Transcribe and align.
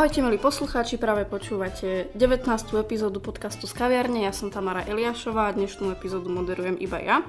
Ahojte 0.00 0.24
milí 0.24 0.40
poslucháči, 0.40 0.96
práve 0.96 1.28
počúvate 1.28 2.08
19. 2.16 2.48
epizódu 2.80 3.20
podcastu 3.20 3.68
z 3.68 3.76
kaviarne. 3.76 4.24
Ja 4.24 4.32
som 4.32 4.48
Tamara 4.48 4.80
Eliášová 4.88 5.52
a 5.52 5.52
dnešnú 5.52 5.92
epizódu 5.92 6.32
moderujem 6.32 6.80
iba 6.80 6.96
ja. 7.04 7.20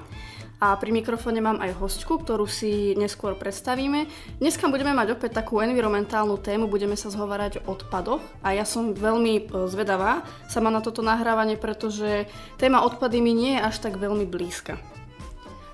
A 0.56 0.72
pri 0.80 0.88
mikrofóne 0.88 1.44
mám 1.44 1.60
aj 1.60 1.76
hostku, 1.76 2.24
ktorú 2.24 2.48
si 2.48 2.96
neskôr 2.96 3.36
predstavíme. 3.36 4.08
Dneska 4.40 4.72
budeme 4.72 4.96
mať 4.96 5.20
opäť 5.20 5.44
takú 5.44 5.60
environmentálnu 5.60 6.40
tému, 6.40 6.64
budeme 6.64 6.96
sa 6.96 7.12
zhovárať 7.12 7.60
o 7.60 7.76
odpadoch 7.76 8.24
a 8.40 8.56
ja 8.56 8.64
som 8.64 8.96
veľmi 8.96 9.34
e, 9.36 9.68
zvedavá 9.68 10.24
sama 10.48 10.72
na 10.72 10.80
toto 10.80 11.04
nahrávanie, 11.04 11.60
pretože 11.60 12.24
téma 12.56 12.88
odpady 12.88 13.20
mi 13.20 13.36
nie 13.36 13.52
je 13.60 13.68
až 13.68 13.84
tak 13.84 14.00
veľmi 14.00 14.24
blízka. 14.24 14.80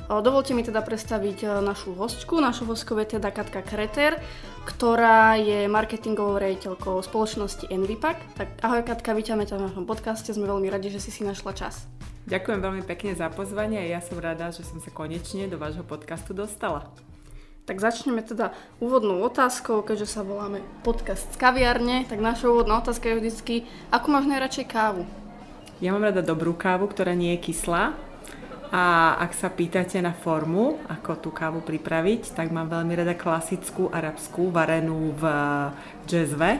Dovolte 0.08 0.56
mi 0.56 0.64
teda 0.64 0.80
predstaviť 0.80 1.38
e, 1.44 1.46
našu 1.60 1.92
hostku. 1.92 2.40
Našou 2.40 2.72
hostkou 2.72 2.96
je 2.96 3.20
teda 3.20 3.28
Katka 3.28 3.60
Kreter, 3.60 4.16
ktorá 4.64 5.36
je 5.36 5.68
marketingovou 5.68 6.40
rejiteľkou 6.40 6.96
spoločnosti 7.04 7.68
Envipak. 7.68 8.16
Tak 8.32 8.56
ahoj 8.64 8.88
Katka, 8.88 9.12
vítame 9.12 9.44
ťa 9.44 9.60
v 9.60 9.68
našom 9.68 9.84
podcaste, 9.84 10.32
sme 10.32 10.48
veľmi 10.48 10.72
radi, 10.72 10.88
že 10.88 11.04
si 11.04 11.12
si 11.12 11.28
našla 11.28 11.52
čas. 11.52 11.84
Ďakujem 12.24 12.56
veľmi 12.56 12.82
pekne 12.88 13.12
za 13.20 13.28
pozvanie 13.28 13.84
a 13.84 13.86
ja 13.88 14.00
som 14.00 14.16
rada, 14.16 14.48
že 14.48 14.64
som 14.64 14.80
sa 14.80 14.88
konečne 14.88 15.44
do 15.44 15.60
vášho 15.60 15.84
podcastu 15.84 16.32
dostala. 16.32 16.88
Tak 17.68 17.76
začneme 17.76 18.24
teda 18.24 18.56
úvodnou 18.80 19.20
otázkou, 19.28 19.84
keďže 19.84 20.08
sa 20.08 20.24
voláme 20.24 20.64
podcast 20.88 21.28
z 21.28 21.36
kaviarne, 21.36 22.08
tak 22.08 22.16
naša 22.16 22.48
úvodná 22.48 22.80
otázka 22.80 23.12
je 23.12 23.20
vždycky, 23.20 23.54
ako 23.92 24.08
máš 24.08 24.24
najradšej 24.24 24.66
kávu? 24.72 25.04
Ja 25.84 25.92
mám 25.92 26.08
rada 26.08 26.24
dobrú 26.24 26.56
kávu, 26.56 26.88
ktorá 26.88 27.12
nie 27.12 27.36
je 27.36 27.52
kyslá, 27.52 28.07
a 28.68 29.16
ak 29.16 29.32
sa 29.32 29.48
pýtate 29.48 29.96
na 30.04 30.12
formu, 30.12 30.76
ako 30.92 31.12
tú 31.24 31.30
kávu 31.32 31.64
pripraviť, 31.64 32.36
tak 32.36 32.52
mám 32.52 32.68
veľmi 32.68 32.92
rada 33.00 33.16
klasickú 33.16 33.88
arabskú, 33.88 34.52
varenú 34.52 35.16
v 35.16 35.24
džezve, 36.04 36.50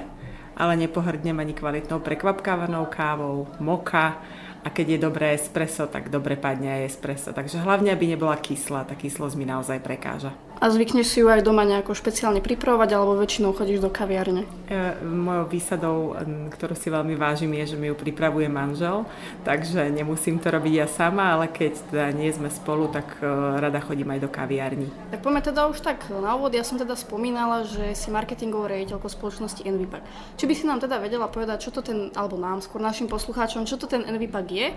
ale 0.56 0.72
nepohrdnem 0.80 1.36
ani 1.36 1.52
kvalitnou 1.52 2.00
prekvapkávanou 2.00 2.88
kávou, 2.88 3.46
moka 3.60 4.16
a 4.64 4.68
keď 4.68 4.96
je 4.96 5.04
dobré 5.04 5.26
espresso, 5.34 5.86
tak 5.86 6.10
dobre 6.10 6.34
padne 6.34 6.80
aj 6.80 6.82
espresso. 6.94 7.30
Takže 7.30 7.62
hlavne, 7.62 7.94
aby 7.94 8.10
nebola 8.10 8.34
kyslá, 8.38 8.84
tá 8.84 8.98
kyslosť 8.98 9.34
mi 9.38 9.46
naozaj 9.46 9.78
prekáža. 9.80 10.34
A 10.58 10.74
zvykneš 10.74 11.06
si 11.06 11.22
ju 11.22 11.30
aj 11.30 11.46
doma 11.46 11.62
nejako 11.62 11.94
špeciálne 11.94 12.42
pripravovať, 12.42 12.90
alebo 12.90 13.14
väčšinou 13.14 13.54
chodíš 13.54 13.78
do 13.78 13.94
kaviarne? 13.94 14.42
E, 14.66 14.98
mojou 15.06 15.46
výsadou, 15.46 16.18
ktorú 16.50 16.74
si 16.74 16.90
veľmi 16.90 17.14
vážim, 17.14 17.54
je, 17.62 17.74
že 17.74 17.76
mi 17.78 17.86
ju 17.86 17.94
pripravuje 17.94 18.50
manžel, 18.50 19.06
takže 19.46 19.86
nemusím 19.86 20.42
to 20.42 20.50
robiť 20.50 20.74
ja 20.74 20.86
sama, 20.90 21.38
ale 21.38 21.46
keď 21.46 21.78
teda 21.94 22.10
nie 22.10 22.34
sme 22.34 22.50
spolu, 22.50 22.90
tak 22.90 23.06
e, 23.22 23.30
rada 23.62 23.78
chodím 23.78 24.10
aj 24.10 24.26
do 24.26 24.30
kaviarní. 24.34 24.90
Tak 25.14 25.22
poďme 25.22 25.46
teda 25.46 25.70
už 25.70 25.78
tak 25.78 26.10
na 26.10 26.34
úvod. 26.34 26.50
Ja 26.50 26.66
som 26.66 26.74
teda 26.74 26.98
spomínala, 26.98 27.62
že 27.62 27.94
si 27.94 28.10
marketingovou 28.10 28.66
riaditeľkou 28.66 29.06
spoločnosti 29.06 29.62
Envipak. 29.62 30.02
Či 30.42 30.50
by 30.50 30.54
si 30.58 30.66
nám 30.66 30.82
teda 30.82 30.98
vedela 30.98 31.30
povedať, 31.30 31.62
čo 31.62 31.70
to 31.70 31.86
ten, 31.86 32.10
alebo 32.18 32.34
nám, 32.34 32.66
skôr 32.66 32.82
našim 32.82 33.06
poslucháčom, 33.06 33.62
čo 33.62 33.78
to 33.78 33.86
ten 33.86 34.02
Envipak 34.02 34.47
je 34.48 34.74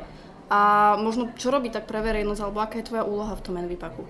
a 0.52 0.62
možno 1.00 1.32
čo 1.40 1.48
robí 1.48 1.72
tak 1.72 1.88
pre 1.88 2.04
verejnosť, 2.04 2.42
alebo 2.44 2.60
aká 2.60 2.84
je 2.84 2.90
tvoja 2.92 3.08
úloha 3.08 3.32
v 3.32 3.44
tom 3.44 3.56
Envipaku? 3.56 4.04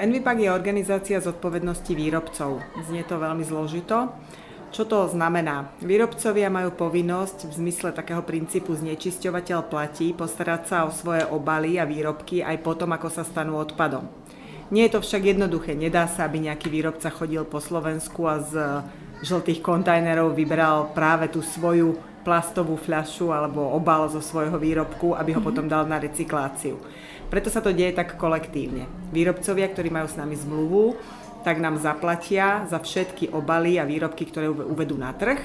Envipak 0.00 0.36
je 0.36 0.52
organizácia 0.52 1.16
zodpovednosti 1.20 1.92
výrobcov. 1.96 2.60
Znie 2.88 3.04
to 3.08 3.16
veľmi 3.16 3.44
zložito. 3.44 4.12
Čo 4.72 4.88
to 4.88 4.98
znamená? 5.12 5.68
Výrobcovia 5.84 6.48
majú 6.48 6.72
povinnosť 6.72 7.48
v 7.48 7.52
zmysle 7.60 7.92
takého 7.92 8.24
princípu 8.24 8.72
znečisťovateľ 8.72 9.68
platí 9.68 10.16
postarať 10.16 10.62
sa 10.64 10.76
o 10.88 10.90
svoje 10.92 11.28
obaly 11.28 11.76
a 11.76 11.84
výrobky 11.84 12.40
aj 12.40 12.64
potom, 12.64 12.88
ako 12.96 13.12
sa 13.12 13.24
stanú 13.24 13.60
odpadom. 13.60 14.08
Nie 14.72 14.88
je 14.88 14.96
to 14.96 15.04
však 15.04 15.36
jednoduché. 15.36 15.76
Nedá 15.76 16.08
sa, 16.08 16.24
aby 16.24 16.48
nejaký 16.48 16.72
výrobca 16.72 17.12
chodil 17.12 17.44
po 17.44 17.60
Slovensku 17.60 18.24
a 18.24 18.40
z 18.40 18.52
žltých 19.20 19.60
kontajnerov 19.60 20.32
vybral 20.32 20.96
práve 20.96 21.28
tú 21.28 21.44
svoju 21.44 22.00
plastovú 22.22 22.78
fľašu 22.78 23.34
alebo 23.34 23.62
obal 23.74 24.06
zo 24.10 24.22
svojho 24.22 24.56
výrobku, 24.58 25.14
aby 25.14 25.34
ho 25.34 25.42
mm-hmm. 25.42 25.46
potom 25.46 25.66
dal 25.66 25.84
na 25.86 25.98
recykláciu. 25.98 26.78
Preto 27.28 27.50
sa 27.50 27.64
to 27.64 27.74
deje 27.74 27.96
tak 27.96 28.14
kolektívne. 28.14 28.86
Výrobcovia, 29.10 29.66
ktorí 29.70 29.88
majú 29.90 30.06
s 30.06 30.18
nami 30.18 30.36
zmluvu, 30.38 30.96
tak 31.42 31.58
nám 31.58 31.80
zaplatia 31.82 32.68
za 32.70 32.78
všetky 32.78 33.34
obaly 33.34 33.82
a 33.82 33.88
výrobky, 33.88 34.30
ktoré 34.30 34.46
uvedú 34.46 34.94
na 34.94 35.10
trh. 35.10 35.42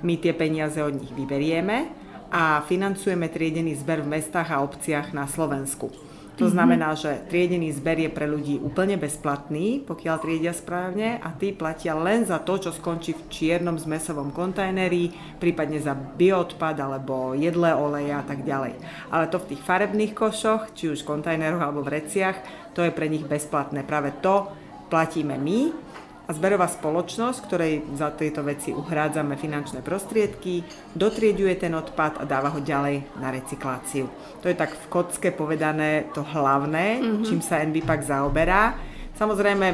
My 0.00 0.16
tie 0.16 0.32
peniaze 0.32 0.80
od 0.80 0.96
nich 0.96 1.12
vyberieme 1.12 1.92
a 2.32 2.64
financujeme 2.64 3.28
triedený 3.28 3.76
zber 3.76 4.00
v 4.00 4.16
mestách 4.16 4.48
a 4.54 4.64
obciach 4.64 5.12
na 5.12 5.28
Slovensku. 5.28 6.05
To 6.36 6.44
mhm. 6.48 6.52
znamená, 6.52 6.92
že 6.92 7.24
triedený 7.32 7.72
zber 7.72 7.96
je 7.96 8.10
pre 8.12 8.28
ľudí 8.28 8.60
úplne 8.60 9.00
bezplatný, 9.00 9.80
pokiaľ 9.88 10.16
triedia 10.20 10.52
správne 10.52 11.16
a 11.20 11.32
tí 11.32 11.56
platia 11.56 11.96
len 11.96 12.28
za 12.28 12.36
to, 12.44 12.60
čo 12.60 12.70
skončí 12.76 13.16
v 13.16 13.26
čiernom 13.32 13.80
zmesovom 13.80 14.28
kontajneri, 14.36 15.16
prípadne 15.40 15.80
za 15.80 15.96
bioodpad 15.96 16.76
alebo 16.76 17.32
jedlé 17.32 17.72
oleje 17.72 18.12
a 18.12 18.20
tak 18.20 18.44
ďalej. 18.44 18.76
Ale 19.08 19.32
to 19.32 19.40
v 19.40 19.56
tých 19.56 19.64
farebných 19.64 20.12
košoch, 20.12 20.76
či 20.76 20.92
už 20.92 21.08
kontajneroch 21.08 21.64
alebo 21.64 21.80
vreciach, 21.80 22.68
to 22.76 22.84
je 22.84 22.92
pre 22.92 23.08
nich 23.08 23.24
bezplatné. 23.24 23.88
Práve 23.88 24.12
to 24.20 24.52
platíme 24.92 25.40
my 25.40 25.85
a 26.26 26.30
zberová 26.34 26.66
spoločnosť, 26.66 27.38
ktorej 27.46 27.72
za 27.94 28.10
tieto 28.18 28.42
veci 28.42 28.74
uhrádzame 28.74 29.38
finančné 29.38 29.78
prostriedky, 29.78 30.66
dotrieďuje 30.90 31.54
ten 31.54 31.70
odpad 31.70 32.18
a 32.18 32.26
dáva 32.26 32.50
ho 32.50 32.58
ďalej 32.58 33.22
na 33.22 33.30
recykláciu. 33.30 34.10
To 34.42 34.50
je 34.50 34.58
tak 34.58 34.74
v 34.74 34.86
kocke 34.90 35.30
povedané 35.30 36.10
to 36.10 36.26
hlavné, 36.26 36.98
mm-hmm. 36.98 37.24
čím 37.30 37.38
sa 37.38 37.62
NBPAC 37.62 38.10
zaoberá. 38.10 38.74
Samozrejme, 39.14 39.66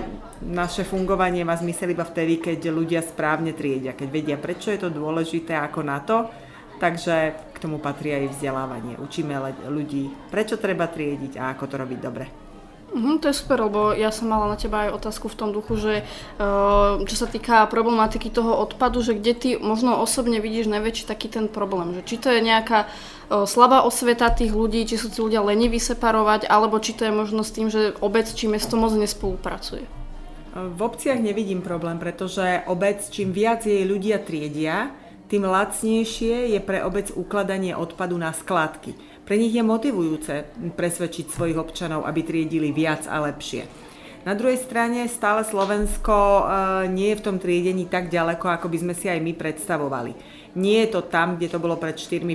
naše 0.52 0.84
fungovanie 0.84 1.42
má 1.42 1.56
zmysel 1.56 1.96
iba 1.96 2.04
vtedy, 2.06 2.38
keď 2.38 2.68
ľudia 2.68 3.00
správne 3.02 3.56
triedia, 3.56 3.96
keď 3.96 4.08
vedia, 4.12 4.36
prečo 4.38 4.70
je 4.70 4.78
to 4.78 4.92
dôležité, 4.92 5.56
ako 5.56 5.80
na 5.82 5.98
to. 6.04 6.28
Takže 6.78 7.14
k 7.54 7.56
tomu 7.62 7.78
patrí 7.78 8.10
aj 8.10 8.34
vzdelávanie. 8.34 8.98
Učíme 8.98 9.38
ľudí, 9.70 10.10
prečo 10.34 10.58
treba 10.58 10.90
triediť 10.90 11.38
a 11.38 11.54
ako 11.54 11.64
to 11.70 11.74
robiť 11.78 11.98
dobre. 12.02 12.41
Mhm, 12.92 13.24
to 13.24 13.32
je 13.32 13.40
super, 13.40 13.56
lebo 13.56 13.96
ja 13.96 14.12
som 14.12 14.28
mala 14.28 14.52
na 14.52 14.56
teba 14.60 14.84
aj 14.84 15.00
otázku 15.00 15.32
v 15.32 15.38
tom 15.38 15.48
duchu, 15.48 15.80
že 15.80 15.94
uh, 16.04 17.00
čo 17.08 17.16
sa 17.16 17.24
týka 17.24 17.64
problematiky 17.72 18.28
toho 18.28 18.52
odpadu, 18.60 19.00
že 19.00 19.16
kde 19.16 19.32
ty 19.32 19.50
možno 19.56 19.96
osobne 19.96 20.44
vidíš 20.44 20.68
najväčší 20.68 21.08
taký 21.08 21.32
ten 21.32 21.48
problém, 21.48 21.96
že 21.96 22.04
či 22.04 22.20
to 22.20 22.28
je 22.28 22.44
nejaká 22.44 22.84
uh, 22.84 23.48
slabá 23.48 23.80
osveta 23.88 24.28
tých 24.28 24.52
ľudí, 24.52 24.84
či 24.84 25.00
sú 25.00 25.08
tí 25.08 25.24
ľudia 25.24 25.40
leniví 25.40 25.80
separovať, 25.80 26.44
alebo 26.52 26.76
či 26.84 26.92
to 26.92 27.08
je 27.08 27.12
možno 27.16 27.40
s 27.40 27.54
tým, 27.56 27.72
že 27.72 27.96
obec 28.04 28.28
či 28.28 28.44
mesto 28.44 28.76
moc 28.76 28.92
nespolupracuje. 28.92 29.88
V 30.52 30.80
obciach 30.84 31.16
nevidím 31.16 31.64
problém, 31.64 31.96
pretože 31.96 32.60
obec, 32.68 33.00
čím 33.08 33.32
viac 33.32 33.64
jej 33.64 33.88
ľudia 33.88 34.20
triedia, 34.20 34.92
tým 35.32 35.48
lacnejšie 35.48 36.52
je 36.52 36.60
pre 36.60 36.84
obec 36.84 37.08
ukladanie 37.16 37.72
odpadu 37.72 38.20
na 38.20 38.36
skladky. 38.36 38.92
Pre 39.24 39.32
nich 39.40 39.56
je 39.56 39.64
motivujúce 39.64 40.44
presvedčiť 40.76 41.32
svojich 41.32 41.56
občanov, 41.56 42.04
aby 42.04 42.20
triedili 42.20 42.68
viac 42.68 43.08
a 43.08 43.16
lepšie. 43.24 43.64
Na 44.28 44.36
druhej 44.36 44.60
strane 44.60 45.08
stále 45.08 45.40
Slovensko 45.48 46.14
e, 46.14 46.44
nie 46.92 47.10
je 47.10 47.18
v 47.18 47.24
tom 47.24 47.36
triedení 47.40 47.88
tak 47.88 48.12
ďaleko, 48.12 48.44
ako 48.44 48.68
by 48.68 48.78
sme 48.84 48.94
si 48.94 49.08
aj 49.08 49.24
my 49.24 49.32
predstavovali. 49.32 50.12
Nie 50.52 50.84
je 50.84 51.00
to 51.00 51.08
tam, 51.08 51.40
kde 51.40 51.48
to 51.48 51.58
bolo 51.58 51.80
pred 51.80 51.96
4-5 51.96 52.28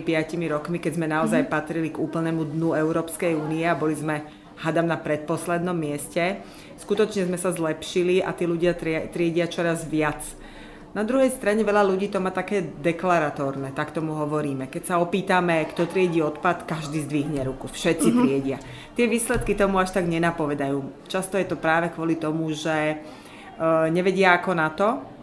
rokmi, 0.50 0.82
keď 0.82 0.92
sme 0.98 1.06
naozaj 1.08 1.46
mm-hmm. 1.46 1.54
patrili 1.54 1.94
k 1.94 2.02
úplnému 2.02 2.50
dnu 2.50 2.74
Európskej 2.74 3.38
únie 3.38 3.62
a 3.70 3.78
boli 3.78 3.94
sme, 3.94 4.26
hadam, 4.58 4.90
na 4.90 4.98
predposlednom 4.98 5.78
mieste. 5.78 6.42
Skutočne 6.82 7.30
sme 7.30 7.38
sa 7.38 7.54
zlepšili 7.54 8.26
a 8.26 8.34
tí 8.34 8.50
ľudia 8.50 8.74
triedia 9.14 9.46
čoraz 9.46 9.86
viac. 9.86 10.26
Na 10.96 11.04
druhej 11.04 11.30
strane 11.36 11.62
veľa 11.62 11.84
ľudí 11.84 12.08
to 12.08 12.24
má 12.24 12.32
také 12.32 12.64
deklaratórne, 12.64 13.76
tak 13.76 13.92
tomu 13.92 14.16
hovoríme. 14.16 14.72
Keď 14.72 14.84
sa 14.88 14.96
opýtame, 15.04 15.68
kto 15.70 15.86
triedí 15.86 16.24
odpad, 16.24 16.64
každý 16.64 17.04
zdvihne 17.06 17.44
ruku, 17.44 17.68
všetci 17.68 18.08
mm-hmm. 18.08 18.24
triedia. 18.24 18.58
Tie 18.96 19.06
výsledky 19.06 19.54
tomu 19.54 19.78
až 19.78 19.94
tak 19.94 20.08
nenapovedajú. 20.08 21.06
Často 21.06 21.36
je 21.38 21.46
to 21.46 21.60
práve 21.60 21.92
kvôli 21.94 22.18
tomu, 22.18 22.50
že 22.56 22.98
uh, 22.98 23.86
nevedia 23.92 24.40
ako 24.40 24.52
na 24.56 24.70
to, 24.74 25.17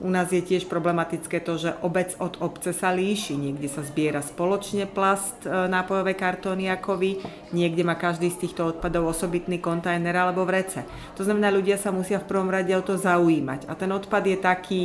u 0.00 0.08
nás 0.08 0.32
je 0.32 0.40
tiež 0.40 0.64
problematické 0.64 1.44
to, 1.44 1.60
že 1.60 1.76
obec 1.84 2.16
od 2.16 2.40
obce 2.40 2.72
sa 2.72 2.88
líši. 2.88 3.36
Niekde 3.36 3.68
sa 3.68 3.84
zbiera 3.84 4.24
spoločne 4.24 4.88
plast, 4.88 5.44
e, 5.44 5.52
nápojové 5.52 6.16
kartóny 6.16 6.72
a 6.72 6.80
kovy, 6.80 7.20
niekde 7.52 7.84
má 7.84 8.00
každý 8.00 8.32
z 8.32 8.48
týchto 8.48 8.72
odpadov 8.72 9.12
osobitný 9.12 9.60
kontajner 9.60 10.16
alebo 10.16 10.48
vrece. 10.48 10.88
To 11.20 11.22
znamená, 11.22 11.52
ľudia 11.52 11.76
sa 11.76 11.92
musia 11.92 12.16
v 12.16 12.28
prvom 12.32 12.48
rade 12.48 12.72
o 12.72 12.80
to 12.80 12.96
zaujímať. 12.96 13.68
A 13.68 13.76
ten 13.76 13.92
odpad 13.92 14.24
je 14.24 14.38
taký, 14.40 14.82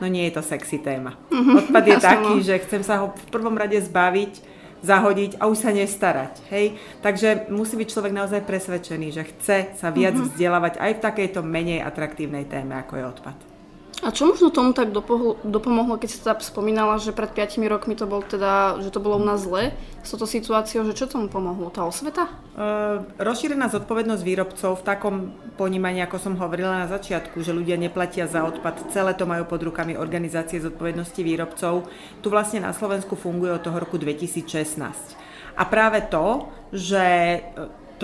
no 0.00 0.08
nie 0.08 0.24
je 0.32 0.40
to 0.40 0.42
sexy 0.42 0.80
téma. 0.80 1.12
Mhm. 1.28 1.68
Odpad 1.68 1.84
je 1.84 1.96
taký, 2.12 2.34
že 2.40 2.64
chcem 2.64 2.80
sa 2.80 3.04
ho 3.04 3.12
v 3.12 3.26
prvom 3.28 3.54
rade 3.60 3.76
zbaviť, 3.76 4.56
zahodiť 4.80 5.40
a 5.40 5.48
už 5.48 5.58
sa 5.60 5.70
nestarať. 5.72 6.40
Hej? 6.52 6.76
Takže 7.04 7.52
musí 7.52 7.76
byť 7.76 7.88
človek 7.88 8.12
naozaj 8.12 8.44
presvedčený, 8.44 9.08
že 9.12 9.28
chce 9.28 9.56
sa 9.76 9.88
viac 9.88 10.16
mm-hmm. 10.16 10.28
vzdelávať 10.32 10.74
aj 10.80 10.92
v 10.96 11.04
takejto 11.04 11.40
menej 11.40 11.80
atraktívnej 11.80 12.44
téme, 12.48 12.76
ako 12.76 12.96
je 12.96 13.04
odpad. 13.08 13.53
A 14.04 14.12
čo 14.12 14.28
možno 14.28 14.52
tomu 14.52 14.76
tak 14.76 14.92
dopohlo, 14.92 15.40
dopomohlo, 15.40 15.96
keď 15.96 16.08
si 16.12 16.20
teda 16.20 16.36
spomínala, 16.44 17.00
že 17.00 17.16
pred 17.16 17.32
5 17.32 17.56
rokmi 17.64 17.96
to 17.96 18.04
bol 18.04 18.20
teda, 18.20 18.76
že 18.84 18.92
to 18.92 19.00
bolo 19.00 19.16
u 19.16 19.24
nás 19.24 19.48
zle 19.48 19.72
s 20.04 20.12
touto 20.12 20.28
situáciou, 20.28 20.84
že 20.84 20.92
čo 20.92 21.08
tomu 21.08 21.32
pomohlo? 21.32 21.72
Tá 21.72 21.88
osveta? 21.88 22.28
Uh, 22.52 23.08
rozšírená 23.16 23.72
zodpovednosť 23.72 24.20
výrobcov 24.20 24.76
v 24.76 24.84
takom 24.84 25.16
ponímaní, 25.56 26.04
ako 26.04 26.20
som 26.20 26.36
hovorila 26.36 26.84
na 26.84 26.88
začiatku, 26.92 27.40
že 27.40 27.56
ľudia 27.56 27.80
neplatia 27.80 28.28
za 28.28 28.44
odpad, 28.44 28.92
celé 28.92 29.16
to 29.16 29.24
majú 29.24 29.48
pod 29.48 29.64
rukami 29.64 29.96
organizácie 29.96 30.60
zodpovednosti 30.60 31.24
výrobcov. 31.24 31.88
Tu 32.20 32.28
vlastne 32.28 32.60
na 32.60 32.76
Slovensku 32.76 33.16
funguje 33.16 33.56
od 33.56 33.64
toho 33.64 33.80
roku 33.80 33.96
2016. 33.96 35.16
A 35.56 35.62
práve 35.64 36.04
to, 36.12 36.52
že 36.76 37.40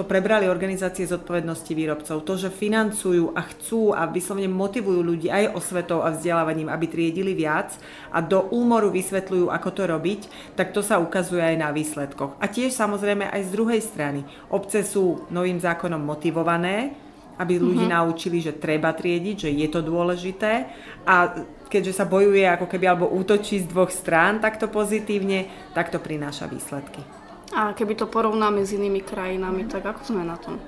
to 0.01 0.09
prebrali 0.09 0.49
organizácie 0.49 1.05
zodpovednosti 1.05 1.77
výrobcov. 1.77 2.25
To, 2.25 2.35
že 2.41 2.49
financujú 2.49 3.37
a 3.37 3.45
chcú 3.53 3.93
a 3.93 4.09
vyslovene 4.09 4.49
motivujú 4.49 5.05
ľudí 5.05 5.29
aj 5.29 5.53
osvetou 5.53 6.01
a 6.01 6.09
vzdelávaním, 6.09 6.73
aby 6.73 6.89
triedili 6.89 7.37
viac 7.37 7.77
a 8.09 8.25
do 8.25 8.49
úmoru 8.49 8.89
vysvetľujú, 8.89 9.53
ako 9.53 9.69
to 9.77 9.83
robiť, 9.85 10.21
tak 10.57 10.73
to 10.73 10.81
sa 10.81 10.97
ukazuje 10.97 11.45
aj 11.45 11.57
na 11.61 11.69
výsledkoch. 11.69 12.41
A 12.41 12.49
tiež 12.49 12.73
samozrejme 12.73 13.29
aj 13.29 13.45
z 13.45 13.51
druhej 13.53 13.85
strany. 13.85 14.25
Obce 14.49 14.81
sú 14.89 15.29
novým 15.29 15.61
zákonom 15.61 16.01
motivované, 16.01 16.97
aby 17.37 17.61
ľudí 17.61 17.85
mm-hmm. 17.85 18.01
naučili, 18.01 18.41
že 18.41 18.57
treba 18.57 18.97
triediť, 18.97 19.37
že 19.37 19.51
je 19.53 19.69
to 19.69 19.85
dôležité 19.85 20.65
a 21.05 21.45
keďže 21.69 22.01
sa 22.01 22.09
bojuje 22.09 22.49
ako 22.49 22.65
keby 22.65 22.89
alebo 22.89 23.13
útočí 23.13 23.61
z 23.61 23.69
dvoch 23.69 23.93
strán 23.93 24.41
takto 24.41 24.73
pozitívne, 24.73 25.45
tak 25.77 25.93
to 25.93 26.01
prináša 26.01 26.49
výsledky. 26.49 27.20
A 27.51 27.75
keby 27.75 27.99
to 27.99 28.07
porovnáme 28.07 28.63
s 28.63 28.71
inými 28.75 29.03
krajinami, 29.03 29.67
tak 29.67 29.83
ako 29.83 30.03
sme 30.07 30.23
na 30.23 30.39
tom? 30.39 30.59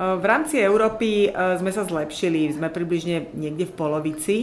V 0.00 0.24
rámci 0.24 0.56
Európy 0.56 1.28
sme 1.30 1.70
sa 1.70 1.84
zlepšili, 1.84 2.56
sme 2.56 2.72
približne 2.72 3.30
niekde 3.36 3.68
v 3.68 3.76
polovici. 3.76 4.36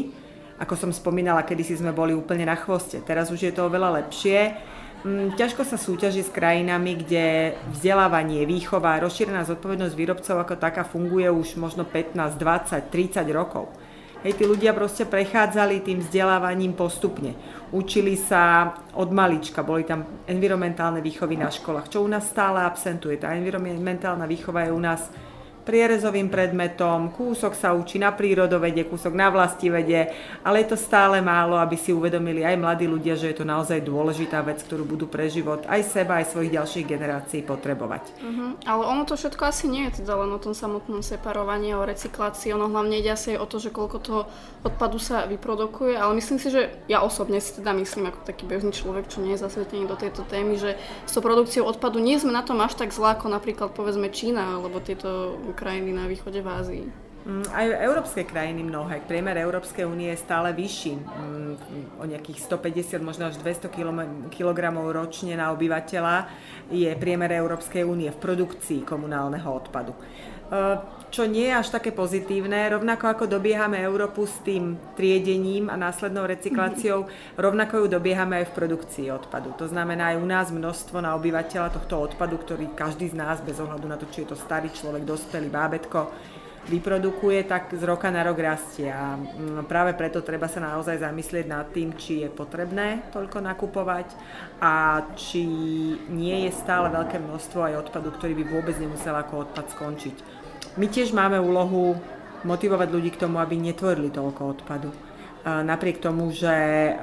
Ako 0.61 0.77
som 0.77 0.93
spomínala, 0.93 1.45
kedysi 1.45 1.81
sme 1.81 1.93
boli 1.93 2.13
úplne 2.13 2.45
na 2.45 2.57
chvoste. 2.57 3.01
Teraz 3.01 3.33
už 3.33 3.41
je 3.41 3.53
to 3.53 3.65
oveľa 3.65 4.05
lepšie. 4.05 4.53
Mm, 5.05 5.37
ťažko 5.37 5.61
sa 5.61 5.77
súťaží 5.77 6.25
s 6.25 6.33
krajinami, 6.33 6.97
kde 7.05 7.53
vzdelávanie, 7.69 8.49
výchova, 8.49 8.97
rozšírená 8.97 9.45
zodpovednosť 9.45 9.93
výrobcov 9.93 10.35
ako 10.41 10.57
taká 10.57 10.81
funguje 10.81 11.29
už 11.29 11.53
možno 11.61 11.85
15, 11.85 12.33
20, 12.33 12.89
30 12.89 13.21
rokov. 13.29 13.69
Hej, 14.25 14.33
tí 14.33 14.49
ľudia 14.49 14.73
proste 14.73 15.05
prechádzali 15.05 15.85
tým 15.85 16.01
vzdelávaním 16.01 16.73
postupne. 16.73 17.37
Učili 17.69 18.17
sa 18.17 18.73
od 18.97 19.13
malička, 19.13 19.61
boli 19.61 19.85
tam 19.85 20.25
environmentálne 20.25 21.05
výchovy 21.05 21.37
na 21.37 21.53
školách, 21.53 21.85
čo 21.85 22.01
u 22.01 22.09
nás 22.09 22.25
stále 22.25 22.65
absentuje. 22.65 23.21
Tá 23.21 23.37
environmentálna 23.37 24.25
výchova 24.25 24.65
je 24.65 24.73
u 24.73 24.81
nás 24.81 25.13
prierezovým 25.67 26.31
predmetom, 26.31 27.11
kúsok 27.11 27.51
sa 27.51 27.75
učí 27.75 27.99
na 27.99 28.15
prírodovede, 28.15 28.87
kúsok 28.87 29.11
na 29.11 29.27
vede, 29.27 30.15
ale 30.47 30.63
je 30.63 30.71
to 30.71 30.77
stále 30.79 31.19
málo, 31.19 31.59
aby 31.59 31.75
si 31.75 31.91
uvedomili 31.91 32.47
aj 32.47 32.55
mladí 32.55 32.87
ľudia, 32.87 33.19
že 33.19 33.35
je 33.35 33.43
to 33.43 33.45
naozaj 33.45 33.83
dôležitá 33.83 34.39
vec, 34.47 34.63
ktorú 34.63 34.87
budú 34.87 35.11
pre 35.11 35.27
život 35.27 35.67
aj 35.67 35.83
seba, 35.83 36.23
aj 36.23 36.31
svojich 36.31 36.55
ďalších 36.55 36.87
generácií 36.87 37.43
potrebovať. 37.43 38.15
Uh-huh. 38.23 38.55
Ale 38.63 38.83
ono 38.87 39.03
to 39.03 39.19
všetko 39.19 39.43
asi 39.43 39.67
nie 39.67 39.91
je 39.91 40.07
teda 40.07 40.15
len 40.15 40.31
o 40.31 40.39
tom 40.39 40.55
samotnom 40.55 41.03
separovaní, 41.03 41.75
o 41.75 41.83
recyklácii, 41.83 42.55
ono 42.55 42.71
hlavne 42.71 43.03
ide 43.03 43.11
asi 43.11 43.35
o 43.35 43.43
to, 43.43 43.59
že 43.59 43.75
koľko 43.75 43.97
toho 43.99 44.21
odpadu 44.63 44.97
sa 45.03 45.27
vyprodukuje, 45.27 45.99
ale 45.99 46.15
myslím 46.15 46.39
si, 46.39 46.47
že 46.47 46.71
ja 46.87 47.03
osobne 47.03 47.43
si 47.43 47.59
teda 47.59 47.75
myslím 47.75 48.13
ako 48.15 48.23
taký 48.23 48.47
bežný 48.47 48.71
človek, 48.71 49.11
čo 49.11 49.19
nie 49.19 49.35
je 49.35 49.43
zasvetený 49.43 49.83
do 49.89 49.99
tejto 49.99 50.23
témy, 50.23 50.55
že 50.55 50.79
s 51.03 51.11
tou 51.11 51.19
produkciou 51.19 51.67
odpadu 51.67 51.99
nie 51.99 52.15
sme 52.15 52.31
na 52.31 52.45
tom 52.45 52.63
až 52.63 52.79
tak 52.79 52.95
zlá 52.95 53.19
ako 53.19 53.27
napríklad 53.27 53.75
povedzme 53.75 54.07
Čína 54.07 54.61
alebo 54.61 54.79
tieto 54.79 55.35
krajiny 55.57 55.89
na 55.97 56.05
východe 56.05 56.37
v 56.37 56.47
Ázii. 56.47 56.85
Mm, 57.27 57.43
aj 57.49 57.65
európske 57.83 58.23
krajiny 58.23 58.63
mnohé. 58.63 59.03
Priemer 59.03 59.35
Európskej 59.41 59.83
únie 59.83 60.13
je 60.13 60.21
stále 60.21 60.53
vyšší. 60.53 60.93
Mm, 60.95 61.53
o 61.99 62.05
nejakých 62.07 62.45
150, 62.45 63.01
možno 63.01 63.27
až 63.27 63.41
200 63.41 63.67
kg 64.31 64.59
ročne 64.93 65.33
na 65.35 65.51
obyvateľa 65.51 66.29
je 66.71 66.87
priemer 66.95 67.33
Európskej 67.35 67.83
únie 67.83 68.07
v 68.13 68.21
produkcii 68.21 68.85
komunálneho 68.85 69.49
odpadu. 69.49 69.91
Čo 71.07 71.23
nie 71.23 71.47
je 71.47 71.55
až 71.55 71.71
také 71.71 71.95
pozitívne, 71.95 72.67
rovnako 72.67 73.07
ako 73.07 73.25
dobiehame 73.31 73.79
Európu 73.79 74.27
s 74.27 74.43
tým 74.43 74.75
triedením 74.99 75.71
a 75.71 75.79
následnou 75.79 76.27
recykláciou, 76.27 77.07
rovnako 77.39 77.83
ju 77.83 77.85
dobiehame 77.87 78.43
aj 78.43 78.51
v 78.51 78.55
produkcii 78.59 79.07
odpadu. 79.15 79.55
To 79.55 79.71
znamená 79.71 80.11
aj 80.11 80.17
u 80.19 80.27
nás 80.27 80.47
množstvo 80.51 80.99
na 80.99 81.15
obyvateľa 81.15 81.79
tohto 81.79 82.11
odpadu, 82.11 82.35
ktorý 82.43 82.75
každý 82.75 83.07
z 83.07 83.15
nás, 83.15 83.39
bez 83.39 83.55
ohľadu 83.55 83.87
na 83.87 83.95
to, 83.95 84.03
či 84.11 84.27
je 84.27 84.35
to 84.35 84.37
starý 84.37 84.67
človek, 84.67 85.07
dospelý, 85.07 85.47
bábetko, 85.47 86.11
vyprodukuje, 86.67 87.47
tak 87.47 87.71
z 87.71 87.83
roka 87.87 88.11
na 88.11 88.27
rok 88.27 88.43
rastie. 88.43 88.91
A 88.91 89.15
mm, 89.15 89.63
práve 89.71 89.95
preto 89.95 90.19
treba 90.19 90.51
sa 90.51 90.59
naozaj 90.59 90.99
zamyslieť 90.99 91.47
nad 91.47 91.71
tým, 91.71 91.95
či 91.95 92.27
je 92.27 92.29
potrebné 92.29 93.07
toľko 93.15 93.39
nakupovať 93.39 94.11
a 94.59 95.03
či 95.15 95.47
nie 96.11 96.47
je 96.47 96.51
stále 96.51 96.91
veľké 96.91 97.23
množstvo 97.23 97.59
aj 97.63 97.87
odpadu, 97.87 98.11
ktorý 98.11 98.43
by 98.43 98.45
vôbec 98.51 98.75
nemusel 98.75 99.15
ako 99.15 99.47
odpad 99.47 99.65
skončiť. 99.71 100.15
My 100.77 100.85
tiež 100.85 101.09
máme 101.09 101.41
úlohu 101.41 101.97
motivovať 102.45 102.87
ľudí 102.93 103.09
k 103.09 103.25
tomu, 103.25 103.41
aby 103.41 103.57
netvorili 103.57 104.13
toľko 104.13 104.41
odpadu. 104.53 104.93
Napriek 105.41 105.97
tomu, 105.97 106.29
že 106.29 106.53
e, 106.53 106.93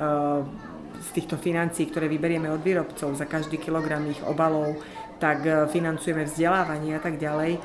z 1.00 1.09
týchto 1.17 1.35
financií, 1.41 1.91
ktoré 1.91 2.06
vyberieme 2.06 2.53
od 2.53 2.61
výrobcov 2.61 3.17
za 3.17 3.26
každý 3.26 3.59
kilogram 3.59 4.05
ich 4.06 4.21
obalov, 4.23 4.79
tak 5.17 5.43
e, 5.43 5.50
financujeme 5.73 6.29
vzdelávanie 6.29 6.94
a 6.94 7.00
tak 7.00 7.17
ďalej 7.17 7.56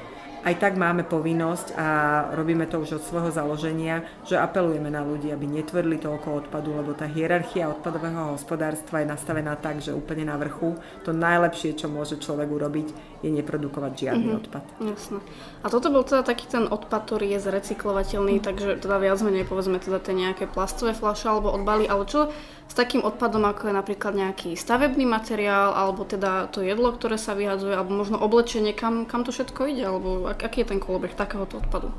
aj 0.44 0.56
tak 0.60 0.74
máme 0.80 1.04
povinnosť 1.04 1.76
a 1.76 1.88
robíme 2.34 2.66
to 2.68 2.80
už 2.80 3.00
od 3.00 3.04
svojho 3.04 3.32
založenia, 3.32 4.08
že 4.24 4.40
apelujeme 4.40 4.88
na 4.88 5.04
ľudí, 5.04 5.32
aby 5.32 5.46
netvorili 5.46 6.00
toľko 6.00 6.46
odpadu, 6.46 6.76
lebo 6.76 6.96
tá 6.96 7.08
hierarchia 7.08 7.70
odpadového 7.70 8.36
hospodárstva 8.36 9.04
je 9.04 9.12
nastavená 9.12 9.60
tak, 9.60 9.84
že 9.84 9.96
úplne 9.96 10.28
na 10.28 10.40
vrchu 10.40 10.80
to 11.04 11.12
najlepšie, 11.12 11.76
čo 11.76 11.92
môže 11.92 12.20
človek 12.22 12.48
urobiť, 12.48 12.88
je 13.20 13.30
neprodukovať 13.36 13.92
žiadny 13.96 14.28
mm-hmm. 14.32 14.40
odpad. 14.46 14.64
Jasné. 14.80 15.20
A 15.60 15.68
toto 15.68 15.92
bol 15.92 16.08
teda 16.08 16.24
taký 16.24 16.48
ten 16.48 16.66
odpad, 16.72 17.02
ktorý 17.04 17.36
je 17.36 17.40
zrecyklovateľný, 17.44 18.40
mm. 18.40 18.44
takže 18.46 18.70
teda 18.80 18.96
viac 19.02 19.20
menej 19.20 19.44
povedzme 19.44 19.76
teda 19.82 20.00
tie 20.00 20.16
nejaké 20.16 20.48
plastové 20.48 20.96
fľaše 20.96 21.28
alebo 21.28 21.52
odbaly, 21.52 21.84
ale 21.84 22.08
čo 22.08 22.32
s 22.70 22.78
takým 22.78 23.02
odpadom, 23.02 23.50
ako 23.50 23.74
je 23.74 23.74
napríklad 23.74 24.14
nejaký 24.14 24.54
stavebný 24.54 25.02
materiál, 25.10 25.74
alebo 25.74 26.06
teda 26.06 26.54
to 26.54 26.62
jedlo, 26.62 26.94
ktoré 26.94 27.18
sa 27.18 27.34
vyhadzuje, 27.34 27.74
alebo 27.74 27.98
možno 27.98 28.22
oblečenie, 28.22 28.78
kam, 28.78 29.10
kam 29.10 29.26
to 29.26 29.34
všetko 29.34 29.74
ide, 29.74 29.90
alebo 29.90 30.29
ak, 30.30 30.46
aký 30.46 30.62
je 30.62 30.72
ten 30.72 30.80
kolobeh 30.80 31.18
takéhoto 31.18 31.58
odpadu? 31.58 31.90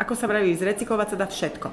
Ako 0.00 0.18
sa 0.18 0.26
vraví, 0.26 0.50
zrecyklovať 0.56 1.08
sa 1.14 1.20
dá 1.20 1.26
všetko. 1.30 1.68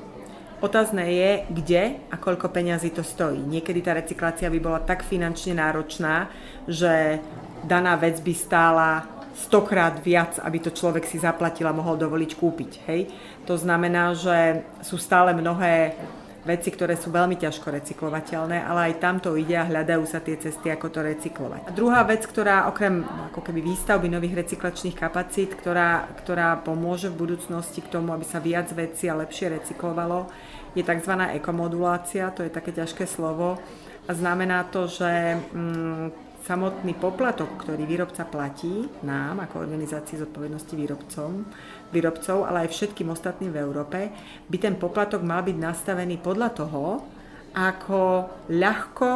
Otázne 0.62 1.10
je, 1.10 1.32
kde 1.50 1.98
a 2.14 2.16
koľko 2.22 2.54
peňazí 2.54 2.94
to 2.94 3.02
stojí. 3.02 3.42
Niekedy 3.42 3.82
tá 3.82 3.98
recyklácia 3.98 4.46
by 4.46 4.60
bola 4.62 4.80
tak 4.86 5.02
finančne 5.02 5.58
náročná, 5.58 6.30
že 6.70 7.18
daná 7.66 7.98
vec 7.98 8.22
by 8.22 8.34
stála 8.38 9.10
stokrát 9.34 9.98
viac, 10.06 10.38
aby 10.38 10.62
to 10.62 10.70
človek 10.70 11.10
si 11.10 11.18
zaplatil 11.18 11.66
a 11.66 11.74
mohol 11.74 11.98
dovoliť 11.98 12.32
kúpiť. 12.38 12.72
Hej? 12.86 13.10
To 13.50 13.58
znamená, 13.58 14.14
že 14.14 14.62
sú 14.86 15.02
stále 15.02 15.34
mnohé 15.34 15.98
veci, 16.42 16.74
ktoré 16.74 16.98
sú 16.98 17.14
veľmi 17.14 17.38
ťažko 17.38 17.70
recyklovateľné, 17.70 18.66
ale 18.66 18.92
aj 18.92 19.02
tamto 19.02 19.38
ide 19.38 19.54
a 19.58 19.70
hľadajú 19.70 20.04
sa 20.10 20.20
tie 20.20 20.42
cesty, 20.42 20.74
ako 20.74 20.90
to 20.90 21.00
recyklovať. 21.06 21.70
A 21.70 21.72
druhá 21.72 22.02
vec, 22.02 22.26
ktorá 22.26 22.66
okrem 22.66 23.06
ako 23.34 23.46
keby 23.46 23.62
výstavby 23.62 24.10
nových 24.10 24.46
recyklačných 24.46 24.98
kapacít, 24.98 25.54
ktorá, 25.54 26.10
ktorá 26.22 26.58
pomôže 26.58 27.14
v 27.14 27.30
budúcnosti 27.30 27.86
k 27.86 27.92
tomu, 27.94 28.14
aby 28.18 28.26
sa 28.26 28.42
viac 28.42 28.74
vecí 28.74 29.06
a 29.06 29.18
lepšie 29.18 29.54
recyklovalo, 29.62 30.30
je 30.74 30.82
tzv. 30.82 31.14
ekomodulácia, 31.36 32.32
to 32.34 32.48
je 32.48 32.52
také 32.52 32.72
ťažké 32.72 33.06
slovo 33.06 33.60
a 34.08 34.12
znamená 34.16 34.66
to, 34.72 34.88
že 34.88 35.38
mm, 35.54 36.31
samotný 36.42 36.98
poplatok, 36.98 37.62
ktorý 37.62 37.86
výrobca 37.86 38.26
platí 38.26 38.90
nám 39.06 39.46
ako 39.46 39.62
organizácii 39.62 40.22
zodpovednosti 40.26 40.74
výrobcom, 40.74 41.46
výrobcov, 41.94 42.38
ale 42.50 42.66
aj 42.66 42.74
všetkým 42.74 43.14
ostatným 43.14 43.54
v 43.54 43.62
Európe, 43.62 44.00
by 44.50 44.58
ten 44.58 44.76
poplatok 44.78 45.22
mal 45.22 45.46
byť 45.46 45.58
nastavený 45.58 46.18
podľa 46.18 46.50
toho, 46.58 46.84
ako 47.52 48.28
ľahko 48.50 49.10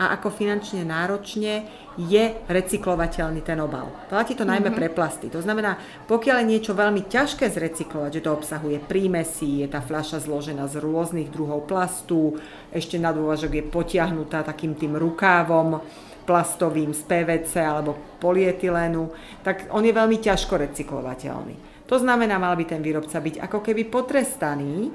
a 0.00 0.16
ako 0.16 0.32
finančne 0.32 0.80
náročne 0.88 1.68
je 2.00 2.24
recyklovateľný 2.48 3.44
ten 3.44 3.60
obal. 3.60 3.92
Platí 4.08 4.32
to 4.32 4.48
najmä 4.48 4.72
mm-hmm. 4.72 4.80
pre 4.80 4.88
plasty. 4.88 5.28
To 5.28 5.44
znamená, 5.44 5.76
pokiaľ 6.08 6.40
je 6.40 6.50
niečo 6.56 6.72
veľmi 6.72 7.04
ťažké 7.04 7.52
zrecyklovať, 7.52 8.10
že 8.16 8.24
to 8.24 8.32
obsahuje 8.32 8.80
prímesy, 8.80 9.60
je 9.60 9.68
tá 9.68 9.84
fľaša 9.84 10.24
zložená 10.24 10.64
z 10.72 10.80
rôznych 10.80 11.28
druhov 11.28 11.68
plastu, 11.68 12.40
ešte 12.72 12.96
na 12.96 13.12
dôvažok 13.12 13.60
je 13.60 13.64
potiahnutá 13.68 14.40
takým 14.40 14.72
tým 14.72 14.96
rukávom, 14.96 15.84
plastovým 16.24 16.94
z 16.94 17.02
PVC 17.04 17.58
alebo 17.58 17.98
polietylénu, 18.22 19.10
tak 19.42 19.66
on 19.74 19.82
je 19.82 19.90
veľmi 19.90 20.22
ťažko 20.22 20.62
recyklovateľný. 20.62 21.84
To 21.90 21.98
znamená, 21.98 22.38
mal 22.38 22.54
by 22.54 22.64
ten 22.70 22.80
výrobca 22.80 23.18
byť 23.18 23.42
ako 23.50 23.58
keby 23.58 23.90
potrestaný 23.90 24.94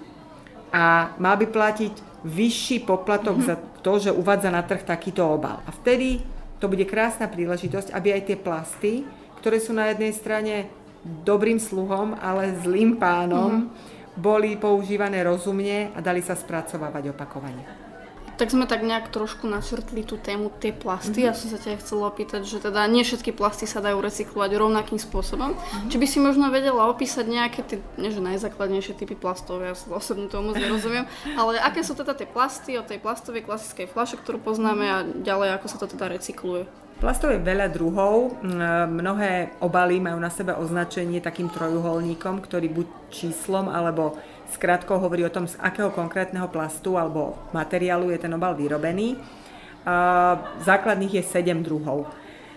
a 0.73 1.13
mal 1.21 1.35
by 1.37 1.47
platiť 1.49 2.25
vyšší 2.25 2.85
poplatok 2.89 3.41
mm-hmm. 3.41 3.49
za 3.49 3.55
to, 3.85 3.93
že 4.01 4.15
uvádza 4.15 4.49
na 4.49 4.65
trh 4.65 4.81
takýto 4.81 5.21
obal. 5.21 5.61
A 5.65 5.69
vtedy 5.69 6.25
to 6.57 6.65
bude 6.65 6.85
krásna 6.89 7.29
príležitosť, 7.29 7.93
aby 7.93 8.17
aj 8.17 8.21
tie 8.25 8.37
plasty, 8.39 8.93
ktoré 9.43 9.61
sú 9.61 9.77
na 9.77 9.93
jednej 9.93 10.15
strane 10.15 10.71
dobrým 11.05 11.61
sluhom, 11.61 12.17
ale 12.17 12.57
zlým 12.65 12.97
pánom, 12.97 13.69
mm-hmm 13.69 13.93
boli 14.15 14.55
používané 14.55 15.27
rozumne 15.27 15.91
a 15.91 15.99
dali 15.99 16.23
sa 16.23 16.39
spracovávať 16.39 17.11
opakovane. 17.11 17.84
Tak 18.35 18.51
sme 18.51 18.67
tak 18.67 18.83
nejak 18.83 19.11
trošku 19.11 19.47
načrtli 19.47 20.03
tú 20.03 20.19
tému 20.19 20.51
tie 20.59 20.75
plasty. 20.75 21.23
Mm-hmm. 21.23 21.29
Ja 21.29 21.33
som 21.35 21.47
sa 21.47 21.59
ťa 21.59 21.79
chcela 21.79 22.11
opýtať, 22.11 22.43
že 22.43 22.59
teda 22.59 22.83
nie 22.91 23.07
všetky 23.07 23.31
plasty 23.31 23.63
sa 23.63 23.79
dajú 23.79 24.03
recyklovať 24.03 24.51
rovnakým 24.59 24.99
spôsobom. 24.99 25.55
Mm-hmm. 25.55 25.89
Či 25.91 25.97
by 25.99 26.05
si 26.07 26.19
možno 26.19 26.51
vedela 26.51 26.87
opísať 26.91 27.25
nejaké 27.27 27.63
tie, 27.63 27.77
nie 27.95 28.11
že 28.11 28.19
najzákladnejšie 28.19 28.95
typy 28.95 29.15
plastov, 29.15 29.63
ja 29.63 29.71
sa 29.71 29.87
osobne 29.95 30.27
tomu 30.27 30.51
nerozumiem, 30.51 31.07
ale 31.39 31.57
aké 31.63 31.81
sú 31.81 31.95
teda 31.95 32.11
tie 32.11 32.27
plasty 32.27 32.75
od 32.75 32.87
tej 32.87 32.99
plastovej 32.99 33.47
klasickej 33.47 33.87
fľaše, 33.91 34.19
ktorú 34.19 34.43
poznáme 34.43 34.85
a 34.85 34.97
ďalej, 35.03 35.55
ako 35.55 35.67
sa 35.71 35.77
to 35.79 35.87
teda 35.87 36.11
recykluje? 36.11 36.67
Plastov 36.95 37.35
je 37.35 37.43
veľa 37.43 37.67
druhov. 37.75 38.39
Mnohé 38.87 39.59
obaly 39.59 39.99
majú 39.99 40.15
na 40.15 40.31
sebe 40.31 40.55
označenie 40.55 41.19
takým 41.19 41.51
trojuholníkom, 41.51 42.39
ktorý 42.39 42.71
buď 42.71 42.87
číslom 43.11 43.67
alebo 43.67 44.15
Skratko 44.53 45.01
hovorí 45.01 45.25
o 45.25 45.33
tom, 45.33 45.49
z 45.49 45.57
akého 45.57 45.89
konkrétneho 45.89 46.45
plastu 46.51 46.99
alebo 46.99 47.37
materiálu 47.51 48.13
je 48.13 48.19
ten 48.21 48.33
obal 48.33 48.53
vyrobený. 48.53 49.17
Základných 50.61 51.21
je 51.21 51.23
7 51.23 51.65
druhov. 51.65 52.09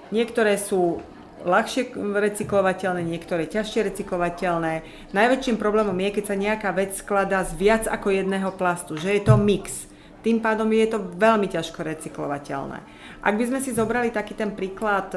Niektoré 0.09 0.57
sú 0.57 1.00
ľahšie 1.45 1.95
recyklovateľné, 1.95 3.04
niektoré 3.04 3.47
ťažšie 3.47 3.92
recyklovateľné. 3.92 4.83
Najväčším 5.14 5.57
problémom 5.61 5.95
je, 5.95 6.11
keď 6.18 6.25
sa 6.25 6.37
nejaká 6.37 6.71
vec 6.75 6.97
skladá 6.99 7.45
z 7.47 7.54
viac 7.54 7.85
ako 7.87 8.11
jedného 8.11 8.50
plastu, 8.57 8.99
že 8.99 9.14
je 9.14 9.23
to 9.23 9.38
mix. 9.38 9.87
Tým 10.25 10.42
pádom 10.42 10.66
je 10.75 10.87
to 10.90 10.99
veľmi 10.99 11.47
ťažko 11.47 11.87
recyklovateľné. 11.87 12.78
Ak 13.23 13.35
by 13.38 13.45
sme 13.47 13.61
si 13.62 13.71
zobrali 13.71 14.11
taký 14.11 14.35
ten 14.35 14.50
príklad 14.50 15.14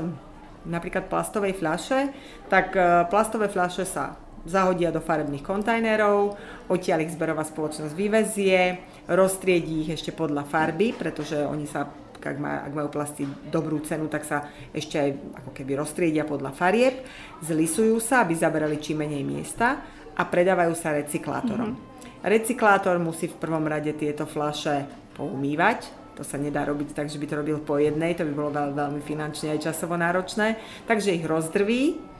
napríklad 0.62 1.10
plastovej 1.10 1.58
fľaše, 1.58 2.13
tak 2.46 2.78
e, 2.78 3.10
plastové 3.10 3.50
fľaše 3.50 3.82
sa 3.82 4.13
zahodia 4.45 4.89
do 4.89 5.01
farebných 5.03 5.45
kontajnerov, 5.45 6.38
odtiaľ 6.69 7.05
ich 7.05 7.13
zberová 7.13 7.45
spoločnosť 7.45 7.93
vyvezie, 7.93 8.62
roztriedí 9.10 9.86
ich 9.86 9.91
ešte 9.93 10.15
podľa 10.15 10.45
farby, 10.48 10.93
pretože 10.98 11.38
oni 11.41 11.69
sa, 11.69 11.89
ak, 12.17 12.38
má, 12.38 12.65
ak 12.65 12.74
majú 12.74 12.89
plasty 12.89 13.25
dobrú 13.50 13.81
cenu, 13.86 14.10
tak 14.10 14.25
sa 14.25 14.50
ešte 14.74 14.98
aj 14.98 15.10
ako 15.45 15.51
keby 15.53 15.71
roztriedia 15.77 16.25
podľa 16.25 16.53
farieb, 16.53 17.05
zlisujú 17.45 18.01
sa, 18.01 18.25
aby 18.25 18.33
zaberali 18.33 18.81
čím 18.81 19.05
menej 19.05 19.25
miesta 19.25 19.81
a 20.17 20.21
predávajú 20.25 20.74
sa 20.74 20.93
recyklátorom. 20.98 21.74
Mm-hmm. 21.74 22.21
Recyklátor 22.21 23.01
musí 23.01 23.25
v 23.29 23.39
prvom 23.41 23.65
rade 23.65 23.89
tieto 23.98 24.29
flaše 24.29 24.86
poumývať, 25.17 26.01
to 26.12 26.27
sa 26.27 26.38
nedá 26.38 26.67
robiť 26.67 26.93
tak, 26.93 27.07
že 27.10 27.17
by 27.17 27.25
to 27.25 27.39
robil 27.39 27.57
po 27.63 27.79
jednej, 27.81 28.13
to 28.13 28.27
by 28.27 28.33
bolo 28.36 28.51
veľ, 28.53 28.77
veľmi 28.77 29.01
finančne 29.01 29.57
aj 29.57 29.71
časovo 29.71 29.98
náročné. 29.98 30.60
Takže 30.86 31.17
ich 31.17 31.25
rozdrví, 31.25 32.11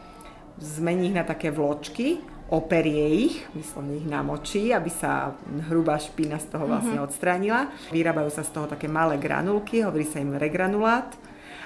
zmení 0.60 1.12
ich 1.12 1.16
na 1.16 1.24
také 1.24 1.52
vločky, 1.54 2.20
operie 2.52 3.32
ich, 3.32 3.48
myslím, 3.56 4.04
ich 4.04 4.08
namočí, 4.12 4.76
aby 4.76 4.92
sa 4.92 5.32
hrubá 5.72 5.96
špina 5.96 6.36
z 6.36 6.52
toho 6.52 6.68
vlastne 6.68 7.00
mm-hmm. 7.00 7.08
odstránila. 7.08 7.72
Vyrábajú 7.96 8.28
sa 8.28 8.44
z 8.44 8.52
toho 8.52 8.68
také 8.68 8.92
malé 8.92 9.16
granulky, 9.16 9.80
hovorí 9.88 10.04
sa 10.04 10.20
im 10.20 10.36
regranulát. 10.36 11.08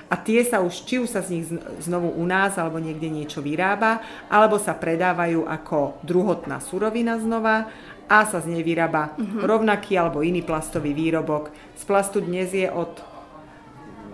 A 0.05 0.13
tie 0.21 0.45
sa 0.45 0.61
už, 0.61 0.85
či 0.85 1.01
už 1.01 1.09
sa 1.09 1.25
z 1.25 1.41
nich 1.41 1.49
znovu 1.81 2.13
u 2.13 2.21
nás 2.29 2.53
alebo 2.61 2.77
niekde 2.77 3.09
niečo 3.09 3.41
vyrába, 3.41 4.05
alebo 4.29 4.61
sa 4.61 4.77
predávajú 4.77 5.49
ako 5.49 5.97
druhotná 6.05 6.61
surovina 6.61 7.17
znova 7.17 7.65
a 8.05 8.21
sa 8.29 8.37
z 8.37 8.53
nej 8.53 8.61
vyrába 8.61 9.17
mm-hmm. 9.17 9.41
rovnaký 9.41 9.97
alebo 9.97 10.21
iný 10.21 10.45
plastový 10.45 10.93
výrobok. 10.93 11.49
Z 11.73 11.89
plastu 11.89 12.21
dnes 12.21 12.53
je 12.53 12.69
od 12.69 13.14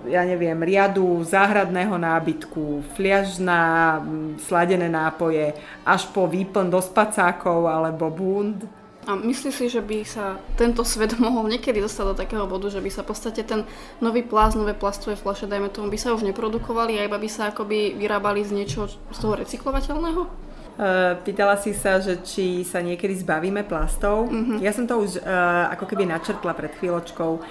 ja 0.08 0.26
neviem, 0.26 0.58
riadu 0.62 1.22
záhradného 1.22 1.98
nábytku, 1.98 2.84
fliažná, 2.98 4.00
sladené 4.46 4.90
nápoje, 4.90 5.54
až 5.86 6.10
po 6.10 6.26
výplň 6.26 6.68
do 6.70 6.80
spacákov 6.82 7.68
alebo 7.70 8.10
bund. 8.10 8.66
A 9.10 9.18
myslíš 9.18 9.56
si, 9.58 9.66
že 9.66 9.82
by 9.82 10.06
sa 10.06 10.38
tento 10.54 10.86
svet 10.86 11.18
mohol 11.22 11.50
niekedy 11.50 11.82
dostať 11.82 12.06
do 12.06 12.16
takého 12.16 12.46
bodu, 12.46 12.70
že 12.70 12.82
by 12.82 12.90
sa 12.94 13.02
v 13.02 13.10
podstate 13.10 13.42
ten 13.42 13.66
nový 13.98 14.22
plast, 14.22 14.54
nové 14.54 14.78
plastové 14.78 15.18
fľaše, 15.18 15.50
dajme 15.50 15.74
tomu, 15.74 15.90
by 15.90 15.98
sa 15.98 16.14
už 16.14 16.26
neprodukovali 16.26 17.02
a 17.02 17.06
iba 17.10 17.18
by 17.18 17.30
sa 17.30 17.50
akoby 17.50 17.98
vyrábali 17.98 18.46
z 18.46 18.54
niečoho 18.54 18.86
z 18.90 19.18
toho 19.18 19.34
recyklovateľného? 19.38 20.51
Eh, 20.80 21.14
pýtala 21.28 21.60
si 21.60 21.76
sa, 21.76 22.00
že 22.00 22.24
či 22.24 22.64
sa 22.64 22.80
niekedy 22.80 23.12
zbavíme 23.20 23.68
plastov. 23.68 24.32
Mm-hmm. 24.32 24.58
Ja 24.64 24.72
som 24.72 24.88
to 24.88 25.04
už 25.04 25.20
uh, 25.20 25.68
ako 25.68 25.84
keby 25.84 26.08
načrtla 26.08 26.56
pred 26.56 26.72
chvíľočkou. 26.80 27.32
Uh, 27.36 27.44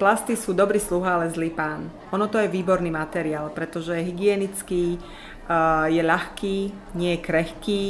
plasty 0.00 0.40
sú 0.40 0.56
dobrý 0.56 0.80
sluha, 0.80 1.20
ale 1.20 1.28
zlý 1.28 1.52
pán. 1.52 1.92
Ono 2.16 2.26
to 2.32 2.40
je 2.40 2.48
výborný 2.48 2.88
materiál, 2.88 3.52
pretože 3.52 3.92
je 3.92 4.08
hygienický, 4.08 4.96
uh, 4.96 5.84
je 5.92 6.00
ľahký, 6.00 6.58
nie 6.96 7.20
je 7.20 7.22
krehký. 7.22 7.84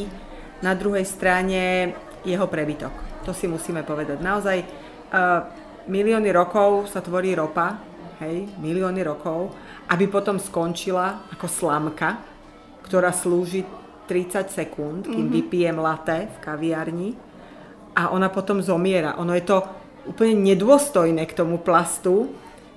Na 0.66 0.74
druhej 0.74 1.06
strane 1.06 1.94
jeho 2.26 2.50
prebytok. 2.50 3.22
To 3.22 3.30
si 3.30 3.46
musíme 3.46 3.86
povedať. 3.86 4.18
Naozaj 4.18 4.58
milióny 5.86 6.32
rokov 6.34 6.90
sa 6.90 6.98
tvorí 7.04 7.36
ropa, 7.36 7.78
hej, 8.24 8.50
milióny 8.58 9.04
rokov, 9.06 9.52
aby 9.92 10.10
potom 10.10 10.40
skončila 10.40 11.28
ako 11.30 11.46
slamka, 11.46 12.18
ktorá 12.82 13.14
slúži 13.14 13.62
30 14.06 14.48
sekúnd, 14.48 15.10
kým 15.10 15.26
mm-hmm. 15.26 15.36
vypijem 15.42 15.76
latte 15.76 16.30
v 16.30 16.36
kaviarni 16.40 17.10
a 17.96 18.12
ona 18.14 18.30
potom 18.30 18.62
zomiera. 18.62 19.18
Ono 19.18 19.34
je 19.34 19.44
to 19.44 19.58
úplne 20.06 20.38
nedôstojné 20.40 21.26
k 21.26 21.36
tomu 21.36 21.58
plastu, 21.58 22.30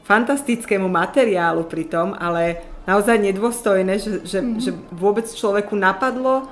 fantastickému 0.09 0.89
materiálu 0.89 1.69
pritom, 1.69 2.17
ale 2.17 2.65
naozaj 2.89 3.21
nedôstojné, 3.21 4.01
že, 4.01 4.25
že, 4.25 4.39
mm-hmm. 4.41 4.57
že 4.57 4.71
vôbec 4.89 5.29
človeku 5.29 5.77
napadlo 5.77 6.49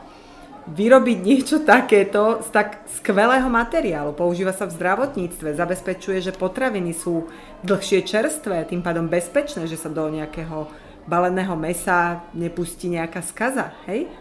vyrobiť 0.67 1.17
niečo 1.23 1.57
takéto 1.63 2.43
z 2.43 2.51
tak 2.51 2.83
skvelého 2.99 3.47
materiálu. 3.47 4.11
Používa 4.11 4.51
sa 4.51 4.67
v 4.67 4.75
zdravotníctve, 4.75 5.55
zabezpečuje, 5.55 6.19
že 6.19 6.35
potraviny 6.35 6.91
sú 6.91 7.31
dlhšie 7.63 8.03
čerstvé, 8.03 8.67
tým 8.67 8.83
pádom 8.83 9.07
bezpečné, 9.07 9.63
že 9.65 9.79
sa 9.79 9.87
do 9.87 10.03
nejakého 10.11 10.67
baleného 11.07 11.55
mesa 11.55 12.27
nepustí 12.35 12.91
nejaká 12.91 13.23
skaza. 13.23 13.71
Hej? 13.87 14.11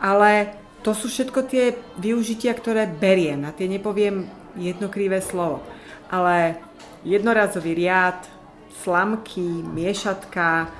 Ale 0.00 0.56
to 0.80 0.96
sú 0.96 1.12
všetko 1.12 1.44
tie 1.44 1.76
využitia, 2.00 2.56
ktoré 2.56 2.88
beriem. 2.88 3.44
Na 3.44 3.52
tie 3.52 3.68
nepoviem 3.68 4.24
jedno 4.56 4.88
krivé 4.88 5.20
slovo. 5.20 5.60
Ale 6.08 6.56
jednorazový 7.04 7.76
riad, 7.76 8.24
slamky, 8.80 9.60
miešatka, 9.60 10.72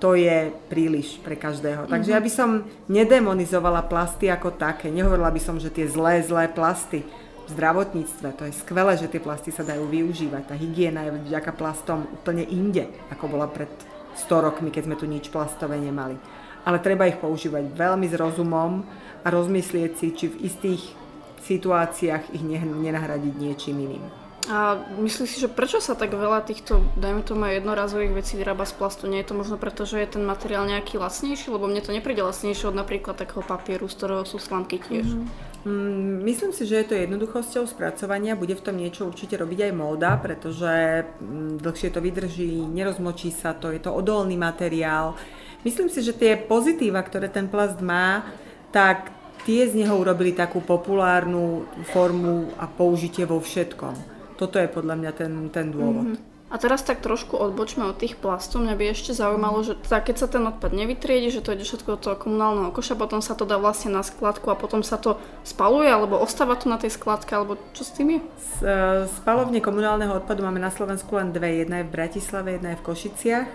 to 0.00 0.16
je 0.16 0.52
príliš 0.72 1.20
pre 1.20 1.36
každého. 1.36 1.86
Takže 1.86 2.12
mm-hmm. 2.12 2.24
ja 2.24 2.26
by 2.26 2.30
som 2.32 2.50
nedemonizovala 2.88 3.84
plasty 3.86 4.32
ako 4.32 4.56
také. 4.56 4.88
Nehovorila 4.88 5.30
by 5.32 5.40
som, 5.40 5.56
že 5.60 5.72
tie 5.72 5.84
zlé, 5.88 6.24
zlé 6.24 6.48
plasty 6.48 7.04
v 7.44 7.48
zdravotníctve, 7.52 8.28
to 8.40 8.48
je 8.48 8.56
skvelé, 8.56 8.96
že 8.96 9.12
tie 9.12 9.20
plasty 9.20 9.52
sa 9.52 9.60
dajú 9.60 9.84
využívať. 9.84 10.48
Tá 10.48 10.56
hygiena 10.56 11.04
je 11.04 11.20
vďaka 11.28 11.52
plastom 11.52 12.08
úplne 12.08 12.40
inde, 12.48 12.88
ako 13.12 13.28
bola 13.28 13.44
pred 13.44 13.68
100 14.16 14.44
rokmi, 14.48 14.72
keď 14.72 14.88
sme 14.88 14.96
tu 14.96 15.04
nič 15.04 15.28
plastové 15.28 15.76
nemali 15.76 16.16
ale 16.64 16.80
treba 16.80 17.08
ich 17.08 17.20
používať 17.20 17.70
veľmi 17.76 18.08
s 18.08 18.16
rozumom 18.16 18.82
a 19.24 19.26
rozmyslieť 19.28 19.92
si, 19.96 20.06
či 20.16 20.24
v 20.32 20.48
istých 20.48 20.82
situáciách 21.44 22.32
ich 22.32 22.42
nenahradiť 22.44 23.34
niečím 23.36 23.84
iným. 23.84 24.04
A 24.44 24.76
myslíš 25.00 25.28
si, 25.28 25.38
že 25.40 25.48
prečo 25.48 25.80
sa 25.80 25.96
tak 25.96 26.12
veľa 26.12 26.44
týchto, 26.44 26.84
dajme 27.00 27.24
tomu 27.24 27.48
aj 27.48 27.64
jednorazových 27.64 28.12
vecí 28.12 28.36
vyrába 28.36 28.68
z 28.68 28.76
plastu? 28.76 29.08
Nie 29.08 29.24
je 29.24 29.32
to 29.32 29.40
možno 29.40 29.56
preto, 29.56 29.88
že 29.88 30.04
je 30.04 30.20
ten 30.20 30.24
materiál 30.24 30.68
nejaký 30.68 31.00
lacnejší? 31.00 31.48
Lebo 31.48 31.64
mne 31.64 31.80
to 31.80 31.96
nepríde 31.96 32.20
lacnejšie 32.20 32.68
od 32.68 32.76
napríklad 32.76 33.16
takého 33.16 33.40
papieru, 33.40 33.88
z 33.88 33.96
ktorého 33.96 34.28
sú 34.28 34.36
slamky 34.36 34.76
tiež. 34.84 35.08
Mm-hmm. 35.08 35.54
Mm, 35.64 36.20
myslím 36.28 36.52
si, 36.52 36.68
že 36.68 36.84
je 36.84 36.86
to 36.92 36.94
jednoduchosťou 37.00 37.64
spracovania. 37.64 38.36
Bude 38.36 38.52
v 38.52 38.64
tom 38.68 38.76
niečo 38.76 39.08
určite 39.08 39.40
robiť 39.40 39.72
aj 39.72 39.72
móda, 39.72 40.12
pretože 40.20 41.08
mm, 41.08 41.64
dlhšie 41.64 41.88
to 41.88 42.04
vydrží, 42.04 42.68
nerozmočí 42.68 43.32
sa 43.32 43.56
to, 43.56 43.72
je 43.72 43.80
to 43.80 43.96
odolný 43.96 44.36
materiál. 44.36 45.16
Myslím 45.64 45.88
si, 45.88 46.04
že 46.04 46.12
tie 46.12 46.36
pozitíva, 46.36 47.00
ktoré 47.00 47.32
ten 47.32 47.48
plast 47.48 47.80
má, 47.80 48.28
tak 48.68 49.10
tie 49.48 49.64
z 49.64 49.80
neho 49.80 49.96
urobili 49.96 50.36
takú 50.36 50.60
populárnu 50.60 51.64
formu 51.92 52.52
a 52.60 52.68
použitie 52.68 53.24
vo 53.24 53.40
všetkom. 53.40 53.96
Toto 54.36 54.60
je 54.60 54.68
podľa 54.68 54.94
mňa 55.00 55.10
ten, 55.16 55.32
ten 55.48 55.72
dôvod. 55.72 56.14
Mm-hmm. 56.14 56.32
A 56.54 56.60
teraz 56.60 56.86
tak 56.86 57.02
trošku 57.02 57.34
odbočme 57.34 57.82
od 57.82 57.98
tých 57.98 58.14
plastov. 58.14 58.62
Mňa 58.62 58.78
by 58.78 58.84
ešte 58.94 59.10
zaujímalo, 59.10 59.66
že 59.66 59.74
teda 59.74 59.98
keď 60.06 60.16
sa 60.22 60.28
ten 60.30 60.44
odpad 60.46 60.70
nevytriedi, 60.70 61.34
že 61.34 61.42
to 61.42 61.50
ide 61.50 61.66
všetko 61.66 61.98
do 61.98 61.98
toho 61.98 62.14
komunálneho 62.14 62.70
koša, 62.70 62.94
potom 62.94 63.18
sa 63.18 63.34
to 63.34 63.42
dá 63.42 63.58
vlastne 63.58 63.90
na 63.90 64.06
skladku 64.06 64.54
a 64.54 64.60
potom 64.60 64.86
sa 64.86 64.94
to 64.94 65.18
spaluje, 65.42 65.90
alebo 65.90 66.14
ostáva 66.14 66.54
tu 66.54 66.70
na 66.70 66.78
tej 66.78 66.94
skladke, 66.94 67.34
alebo 67.34 67.58
čo 67.74 67.82
s 67.82 67.90
tým 67.98 68.06
je? 68.14 68.20
E, 68.22 68.26
spalovne 69.18 69.58
komunálneho 69.58 70.14
odpadu 70.14 70.46
máme 70.46 70.62
na 70.62 70.70
Slovensku 70.70 71.18
len 71.18 71.34
dve. 71.34 71.58
Jedna 71.58 71.82
je 71.82 71.90
v 71.90 71.94
Bratislave, 71.96 72.54
jedna 72.54 72.76
je 72.76 72.78
v 72.78 72.86
Košiciach 72.86 73.48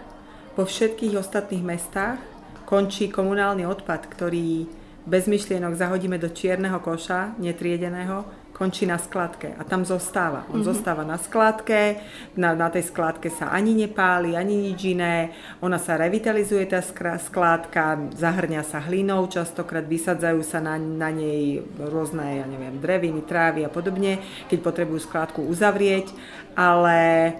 vo 0.60 0.68
všetkých 0.68 1.16
ostatných 1.16 1.64
mestách 1.64 2.20
končí 2.68 3.08
komunálny 3.08 3.64
odpad, 3.64 4.12
ktorý 4.12 4.68
bez 5.08 5.24
myšlienok 5.32 5.72
zahodíme 5.80 6.20
do 6.20 6.28
čierneho 6.28 6.84
koša, 6.84 7.40
netriedeného, 7.40 8.28
končí 8.52 8.84
na 8.84 9.00
skladke 9.00 9.56
a 9.56 9.64
tam 9.64 9.88
zostáva. 9.88 10.44
On 10.52 10.60
mm-hmm. 10.60 10.68
zostáva 10.68 11.08
na 11.08 11.16
skladke, 11.16 12.04
na, 12.36 12.52
na 12.60 12.68
tej 12.68 12.92
skladke 12.92 13.32
sa 13.32 13.56
ani 13.56 13.72
nepáli, 13.72 14.36
ani 14.36 14.68
nič 14.68 15.00
iné, 15.00 15.32
ona 15.64 15.80
sa 15.80 15.96
revitalizuje 15.96 16.68
tá 16.68 16.84
skládka, 16.84 18.12
zahrňa 18.20 18.68
sa 18.68 18.84
hlinou, 18.84 19.32
častokrát 19.32 19.88
vysadzajú 19.88 20.44
sa 20.44 20.60
na, 20.60 20.76
na 20.76 21.08
nej 21.08 21.64
rôzne, 21.80 22.44
ja 22.44 22.46
neviem, 22.46 22.84
dreviny, 22.84 23.24
trávy 23.24 23.64
a 23.64 23.72
podobne, 23.72 24.20
keď 24.52 24.60
potrebujú 24.60 25.08
skládku 25.08 25.40
uzavrieť, 25.48 26.12
ale 26.60 27.32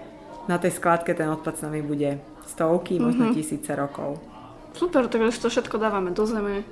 na 0.48 0.56
tej 0.56 0.72
skládke 0.80 1.12
ten 1.12 1.28
odpad 1.28 1.60
s 1.60 1.64
nami 1.68 1.84
bude 1.84 2.29
stovky, 2.50 2.98
možno 2.98 3.30
mm-hmm. 3.30 3.38
tisíce 3.38 3.70
rokov. 3.76 4.18
Super, 4.74 5.06
takže 5.06 5.38
to 5.38 5.48
všetko 5.50 5.78
dávame 5.78 6.10
do 6.10 6.26
zeme, 6.26 6.62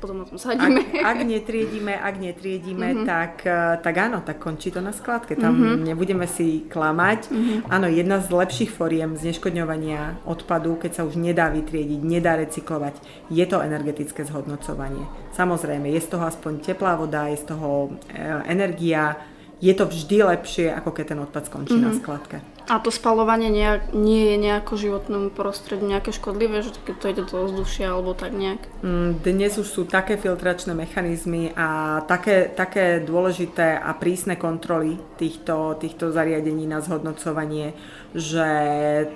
potom 0.00 0.24
o 0.24 0.24
tom 0.24 0.40
sadíme. 0.40 0.80
Ak, 1.04 1.12
ak 1.12 1.18
netriedíme, 1.28 1.92
ak 1.92 2.14
netriedíme, 2.16 2.88
mm-hmm. 2.88 3.06
tak, 3.06 3.44
eh, 3.44 3.76
tak 3.84 3.94
áno, 4.00 4.24
tak 4.24 4.40
končí 4.40 4.72
to 4.72 4.80
na 4.80 4.96
skladke. 4.96 5.36
Tam 5.36 5.52
mm-hmm. 5.52 5.84
nebudeme 5.84 6.24
si 6.24 6.64
klamať. 6.66 7.28
Mm-hmm. 7.28 7.58
Áno, 7.68 7.86
jedna 7.92 8.24
z 8.24 8.32
lepších 8.32 8.72
foriem 8.72 9.14
zneškodňovania 9.20 10.24
odpadu, 10.24 10.80
keď 10.80 10.90
sa 10.96 11.02
už 11.04 11.20
nedá 11.20 11.52
vytriediť, 11.52 12.00
nedá 12.00 12.40
recyklovať, 12.40 12.96
je 13.28 13.44
to 13.44 13.60
energetické 13.60 14.24
zhodnocovanie. 14.24 15.04
Samozrejme, 15.36 15.92
je 15.92 16.00
z 16.00 16.08
toho 16.16 16.24
aspoň 16.24 16.64
teplá 16.64 16.96
voda, 16.96 17.28
je 17.28 17.44
z 17.44 17.52
toho 17.52 17.92
eh, 18.08 18.40
energia, 18.48 19.20
je 19.60 19.76
to 19.76 19.84
vždy 19.84 20.24
lepšie, 20.24 20.72
ako 20.72 20.88
keď 20.96 21.04
ten 21.12 21.20
odpad 21.20 21.44
skončí 21.44 21.76
mm-hmm. 21.76 21.84
na 21.84 21.92
mhm. 21.92 22.00
skladke. 22.00 22.36
A 22.68 22.78
to 22.78 22.92
spalovanie 22.92 23.48
nejak, 23.48 23.96
nie 23.96 24.34
je 24.34 24.36
nejako 24.36 24.76
životnému 24.76 25.32
prostrediu 25.32 25.88
nejaké 25.88 26.12
škodlivé, 26.12 26.60
že 26.60 26.76
keď 26.84 26.94
to 26.98 27.10
ide 27.10 27.22
do 27.26 27.34
ovzdušia 27.46 27.90
alebo 27.90 28.12
tak 28.12 28.36
nejak? 28.36 28.60
Mm, 28.84 29.24
dnes 29.24 29.56
už 29.56 29.66
sú 29.66 29.82
také 29.88 30.20
filtračné 30.20 30.76
mechanizmy 30.76 31.50
a 31.56 32.00
také, 32.04 32.52
také 32.52 33.00
dôležité 33.02 33.78
a 33.78 33.90
prísne 33.96 34.36
kontroly 34.36 35.00
týchto, 35.16 35.80
týchto 35.80 36.14
zariadení 36.14 36.68
na 36.68 36.84
zhodnocovanie, 36.84 37.74
že 38.14 38.48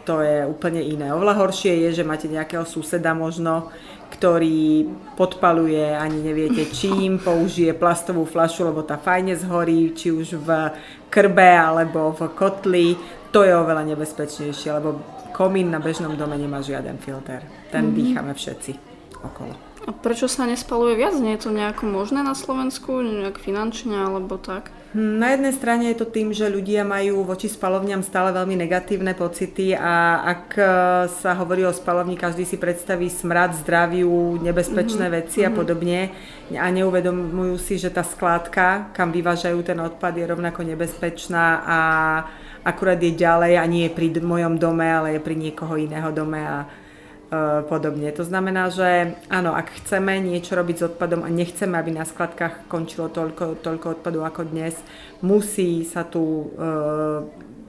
to 0.07 0.23
je 0.23 0.47
úplne 0.47 0.83
iné. 0.83 1.11
Oveľa 1.11 1.35
horšie 1.45 1.89
je, 1.89 2.03
že 2.03 2.09
máte 2.09 2.31
nejakého 2.31 2.67
suseda 2.67 3.15
možno, 3.15 3.71
ktorý 4.15 4.87
podpaluje 5.19 5.95
ani 5.95 6.23
neviete 6.23 6.71
čím, 6.71 7.19
použije 7.27 7.75
plastovú 7.75 8.23
flašu, 8.27 8.71
lebo 8.71 8.87
tá 8.87 8.95
fajne 8.95 9.35
zhorí, 9.35 9.91
či 9.95 10.15
už 10.15 10.39
v 10.39 10.49
krbe 11.11 11.55
alebo 11.55 12.15
v 12.15 12.21
kotli, 12.35 12.89
to 13.35 13.43
je 13.43 13.51
oveľa 13.51 13.83
nebezpečnejšie, 13.91 14.71
lebo 14.79 15.03
komín 15.35 15.75
na 15.75 15.83
bežnom 15.83 16.15
dome 16.15 16.39
nemá 16.39 16.63
žiaden 16.63 17.03
filter. 17.03 17.43
Ten 17.75 17.91
mm-hmm. 17.91 17.99
dýchame 17.99 18.33
všetci 18.39 18.73
okolo. 19.27 19.55
A 19.85 19.93
prečo 19.93 20.31
sa 20.31 20.49
nespaluje 20.49 20.97
viac? 20.97 21.19
Nie 21.19 21.37
je 21.37 21.45
to 21.45 21.51
nejako 21.53 21.85
možné 21.91 22.25
na 22.25 22.33
Slovensku? 22.33 23.05
Nejak 23.05 23.37
finančne 23.37 24.07
alebo 24.07 24.41
tak? 24.41 24.73
Hm, 24.97 25.19
na 25.19 25.35
jednej 25.35 25.53
strane 25.53 25.85
je 25.91 26.01
to 26.01 26.07
tým, 26.09 26.31
že 26.31 26.49
ľudia 26.49 26.87
majú 26.87 27.27
voči 27.27 27.51
spalovňam 27.51 28.01
stále 28.01 28.31
veľmi 28.33 28.55
negatívne 28.65 29.13
pocity 29.13 29.75
a 29.77 30.25
ak 30.25 30.45
e, 30.55 30.65
sa 31.11 31.35
hovorí 31.37 31.67
o 31.67 31.75
spalovni, 31.75 32.15
každý 32.15 32.47
si 32.49 32.57
predstaví 32.57 33.11
smrad, 33.11 33.59
zdraviu, 33.61 34.39
nebezpečné 34.41 35.11
mm-hmm. 35.11 35.19
veci 35.21 35.43
a 35.43 35.51
mhm. 35.51 35.57
podobne 35.59 36.01
a 36.55 36.65
neuvedomujú 36.71 37.59
si, 37.59 37.75
že 37.77 37.91
tá 37.91 38.07
skládka, 38.07 38.95
kam 38.95 39.11
vyvážajú 39.11 39.59
ten 39.67 39.77
odpad, 39.83 40.15
je 40.15 40.31
rovnako 40.31 40.63
nebezpečná 40.63 41.61
a 41.67 41.79
akurát 42.65 42.99
je 42.99 43.13
ďalej 43.13 43.61
a 43.61 43.65
nie 43.69 43.87
je 43.87 43.93
pri 43.95 44.09
mojom 44.25 44.57
dome, 44.57 44.89
ale 44.89 45.17
je 45.17 45.21
pri 45.21 45.37
niekoho 45.37 45.77
iného 45.77 46.09
dome 46.11 46.41
a 46.41 46.65
e, 46.65 46.67
podobne. 47.69 48.09
To 48.17 48.25
znamená, 48.25 48.73
že 48.73 49.21
áno, 49.29 49.53
ak 49.53 49.85
chceme 49.85 50.17
niečo 50.19 50.57
robiť 50.57 50.77
s 50.81 50.87
odpadom 50.91 51.23
a 51.23 51.31
nechceme, 51.31 51.77
aby 51.77 51.93
na 51.93 52.09
skladkách 52.09 52.67
končilo 52.67 53.13
toľko, 53.13 53.61
toľko 53.61 54.01
odpadu 54.01 54.25
ako 54.25 54.49
dnes, 54.49 54.75
musí 55.21 55.85
sa 55.85 56.09
tu 56.09 56.25
e, 56.25 56.47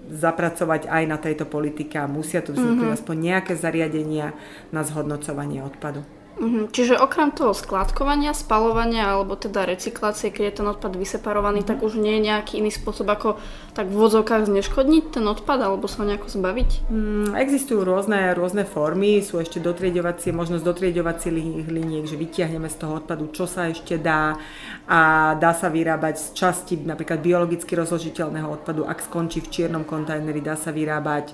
zapracovať 0.09 0.87
aj 0.87 1.03
na 1.05 1.17
tejto 1.19 1.43
politike 1.49 1.99
a 1.99 2.07
musia 2.07 2.39
tu 2.39 2.55
vzniknúť 2.55 2.79
mm-hmm. 2.79 2.97
aspoň 2.97 3.15
nejaké 3.19 3.53
zariadenia 3.57 4.31
na 4.71 4.81
zhodnocovanie 4.85 5.59
odpadu. 5.65 6.07
Mhm. 6.35 6.75
Čiže 6.75 6.99
okrem 6.99 7.31
toho 7.31 7.55
skladkovania, 7.55 8.35
spalovania 8.35 9.15
alebo 9.15 9.39
teda 9.39 9.63
recyklácie, 9.63 10.35
keď 10.35 10.43
je 10.43 10.57
ten 10.59 10.67
odpad 10.67 10.93
vyseparovaný, 10.97 11.61
mm 11.61 11.67
tak 11.75 11.81
už 11.81 11.97
nie 11.97 12.21
je 12.21 12.29
nejaký 12.29 12.61
iný 12.61 12.69
spôsob, 12.69 13.09
ako 13.09 13.41
tak 13.73 13.89
v 13.89 13.97
vodzovkách 13.97 14.47
zneškodniť 14.47 15.17
ten 15.17 15.25
odpad 15.25 15.59
alebo 15.65 15.89
sa 15.89 16.03
ho 16.03 16.05
nejako 16.07 16.29
zbaviť? 16.29 16.69
Mm, 16.87 17.33
existujú 17.35 17.81
rôzne, 17.81 18.31
rôzne 18.37 18.63
formy, 18.69 19.19
sú 19.19 19.41
ešte 19.41 19.57
dotrieďovacie, 19.59 20.29
možnosť 20.31 20.63
dotrieďovacích 20.63 21.33
liniek, 21.67 22.05
že 22.05 22.15
vytiahneme 22.15 22.69
z 22.69 22.77
toho 22.79 23.01
odpadu, 23.01 23.33
čo 23.33 23.49
sa 23.49 23.67
ešte 23.67 23.97
dá 23.97 24.37
a 24.85 25.33
dá 25.35 25.51
sa 25.57 25.73
vyrábať 25.73 26.15
z 26.21 26.25
časti 26.37 26.73
napríklad 26.85 27.19
biologicky 27.19 27.73
rozložiteľného 27.73 28.61
odpadu, 28.61 28.85
ak 28.85 29.01
skončí 29.03 29.41
v 29.41 29.51
čiernom 29.51 29.83
kontajneri, 29.83 30.39
dá 30.39 30.53
sa 30.53 30.69
vyrábať 30.69 31.33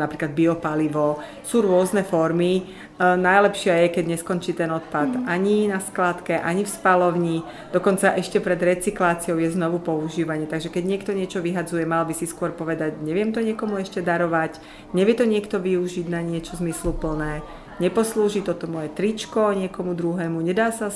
napríklad 0.00 0.32
biopalivo. 0.32 1.20
Sú 1.44 1.60
rôzne 1.60 2.02
formy. 2.02 2.87
E, 2.98 3.14
najlepšia 3.14 3.86
je, 3.86 3.94
keď 3.94 4.04
neskončí 4.10 4.58
ten 4.58 4.74
odpad 4.74 5.22
mm. 5.22 5.24
ani 5.30 5.70
na 5.70 5.78
skladke, 5.78 6.34
ani 6.34 6.66
v 6.66 6.70
spalovni, 6.70 7.36
dokonca 7.70 8.18
ešte 8.18 8.42
pred 8.42 8.58
recykláciou 8.58 9.38
je 9.38 9.54
znovu 9.54 9.78
používanie. 9.78 10.50
Takže 10.50 10.74
keď 10.74 10.82
niekto 10.82 11.10
niečo 11.14 11.38
vyhadzuje, 11.38 11.86
mal 11.86 12.02
by 12.02 12.14
si 12.18 12.26
skôr 12.26 12.50
povedať, 12.50 12.98
neviem 12.98 13.30
to 13.30 13.38
niekomu 13.38 13.78
ešte 13.78 14.02
darovať, 14.02 14.58
nevie 14.98 15.14
to 15.14 15.22
niekto 15.30 15.62
využiť 15.62 16.10
na 16.10 16.26
niečo 16.26 16.58
zmysluplné, 16.58 17.46
neposlúži 17.78 18.42
toto 18.42 18.66
moje 18.66 18.90
tričko 18.90 19.54
niekomu 19.54 19.94
druhému, 19.94 20.42
nedá 20.42 20.74
sa 20.74 20.90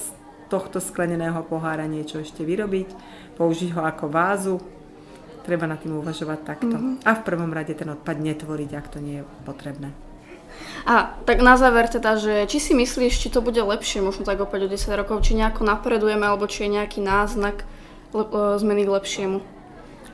tohto 0.50 0.82
skleneného 0.82 1.46
pohára 1.46 1.86
niečo 1.86 2.18
ešte 2.18 2.42
vyrobiť, 2.42 2.90
použiť 3.38 3.78
ho 3.78 3.86
ako 3.86 4.04
vázu. 4.10 4.56
Treba 5.42 5.66
na 5.66 5.74
tým 5.74 5.98
uvažovať 5.98 6.38
takto. 6.46 6.76
Mm-hmm. 6.78 7.02
A 7.02 7.10
v 7.18 7.24
prvom 7.26 7.50
rade 7.50 7.74
ten 7.74 7.90
odpad 7.90 8.14
netvoriť, 8.20 8.70
ak 8.78 8.86
to 8.94 8.98
nie 9.02 9.22
je 9.22 9.24
potrebné. 9.42 10.11
A 10.82 11.14
tak 11.22 11.38
na 11.40 11.54
záver 11.54 11.86
teda, 11.86 12.18
že 12.18 12.46
či 12.50 12.58
si 12.58 12.72
myslíš, 12.74 13.14
či 13.22 13.28
to 13.30 13.38
bude 13.38 13.58
lepšie, 13.62 14.02
možno 14.02 14.26
tak 14.26 14.42
opäť 14.42 14.66
o 14.66 14.72
10 14.72 14.98
rokov, 14.98 15.22
či 15.22 15.38
nejako 15.38 15.62
napredujeme, 15.62 16.26
alebo 16.26 16.50
či 16.50 16.66
je 16.66 16.74
nejaký 16.80 16.98
náznak 16.98 17.62
le- 18.10 18.26
e, 18.26 18.58
zmeny 18.58 18.82
k 18.82 18.94
lepšiemu? 18.94 19.38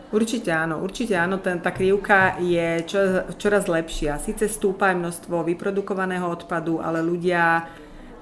Určite 0.09 0.49
áno, 0.49 0.81
určite 0.81 1.13
áno, 1.21 1.37
ten, 1.37 1.61
tá 1.61 1.69
krivka 1.69 2.41
je 2.41 2.81
čoraz, 2.89 3.37
čoraz 3.37 3.65
lepšia. 3.69 4.17
Sice 4.17 4.49
stúpa 4.49 4.97
množstvo 4.97 5.45
vyprodukovaného 5.45 6.25
odpadu, 6.25 6.81
ale 6.81 7.05
ľudia 7.05 7.69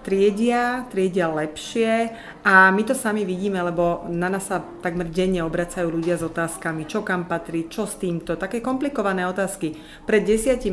triedia, 0.07 0.87
triedia 0.87 1.27
lepšie 1.27 2.15
a 2.47 2.71
my 2.71 2.83
to 2.87 2.95
sami 2.95 3.27
vidíme, 3.27 3.59
lebo 3.59 4.07
na 4.07 4.31
nás 4.31 4.47
sa 4.47 4.63
takmer 4.63 5.11
denne 5.11 5.43
obracajú 5.43 5.91
ľudia 5.91 6.15
s 6.15 6.23
otázkami, 6.23 6.87
čo 6.87 7.03
kam 7.03 7.27
patrí, 7.27 7.67
čo 7.67 7.91
s 7.91 7.99
týmto, 7.99 8.39
také 8.39 8.63
komplikované 8.63 9.27
otázky. 9.27 9.75
Pred 10.07 10.23
10-12 10.23 10.71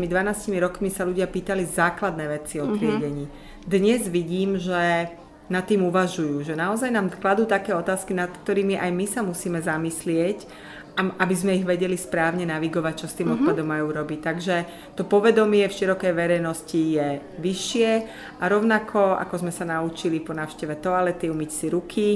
rokmi 0.61 0.93
sa 0.93 1.01
ľudia 1.01 1.25
pýtali 1.25 1.65
základné 1.65 2.25
veci 2.29 2.61
o 2.61 2.69
mhm. 2.69 2.73
triedení. 2.77 3.25
Mm-hmm. 3.25 3.51
Dnes 3.65 4.05
vidím, 4.11 4.61
že 4.61 5.09
nad 5.51 5.67
tým 5.67 5.83
uvažujú, 5.87 6.43
že 6.47 6.55
naozaj 6.55 6.87
nám 6.87 7.11
kladú 7.11 7.43
také 7.43 7.75
otázky, 7.75 8.15
nad 8.15 8.31
ktorými 8.31 8.79
aj 8.79 8.91
my 8.91 9.05
sa 9.07 9.21
musíme 9.23 9.59
zamyslieť 9.59 10.47
aby 10.93 11.33
sme 11.33 11.57
ich 11.57 11.65
vedeli 11.65 11.97
správne 11.97 12.45
navigovať, 12.45 12.93
čo 13.05 13.07
s 13.09 13.17
tým 13.17 13.33
uh-huh. 13.33 13.41
odpadom 13.41 13.65
majú 13.65 13.89
robiť. 13.89 14.19
Takže 14.21 14.55
to 14.93 15.09
povedomie 15.09 15.65
v 15.65 15.73
širokej 15.73 16.13
verejnosti 16.13 16.77
je 16.77 17.07
vyššie 17.41 17.89
a 18.37 18.43
rovnako, 18.45 19.17
ako 19.17 19.35
sme 19.41 19.51
sa 19.53 19.65
naučili 19.65 20.21
po 20.21 20.37
návšteve 20.37 20.77
toalety 20.77 21.33
umyť 21.33 21.49
si 21.49 21.65
ruky, 21.73 22.07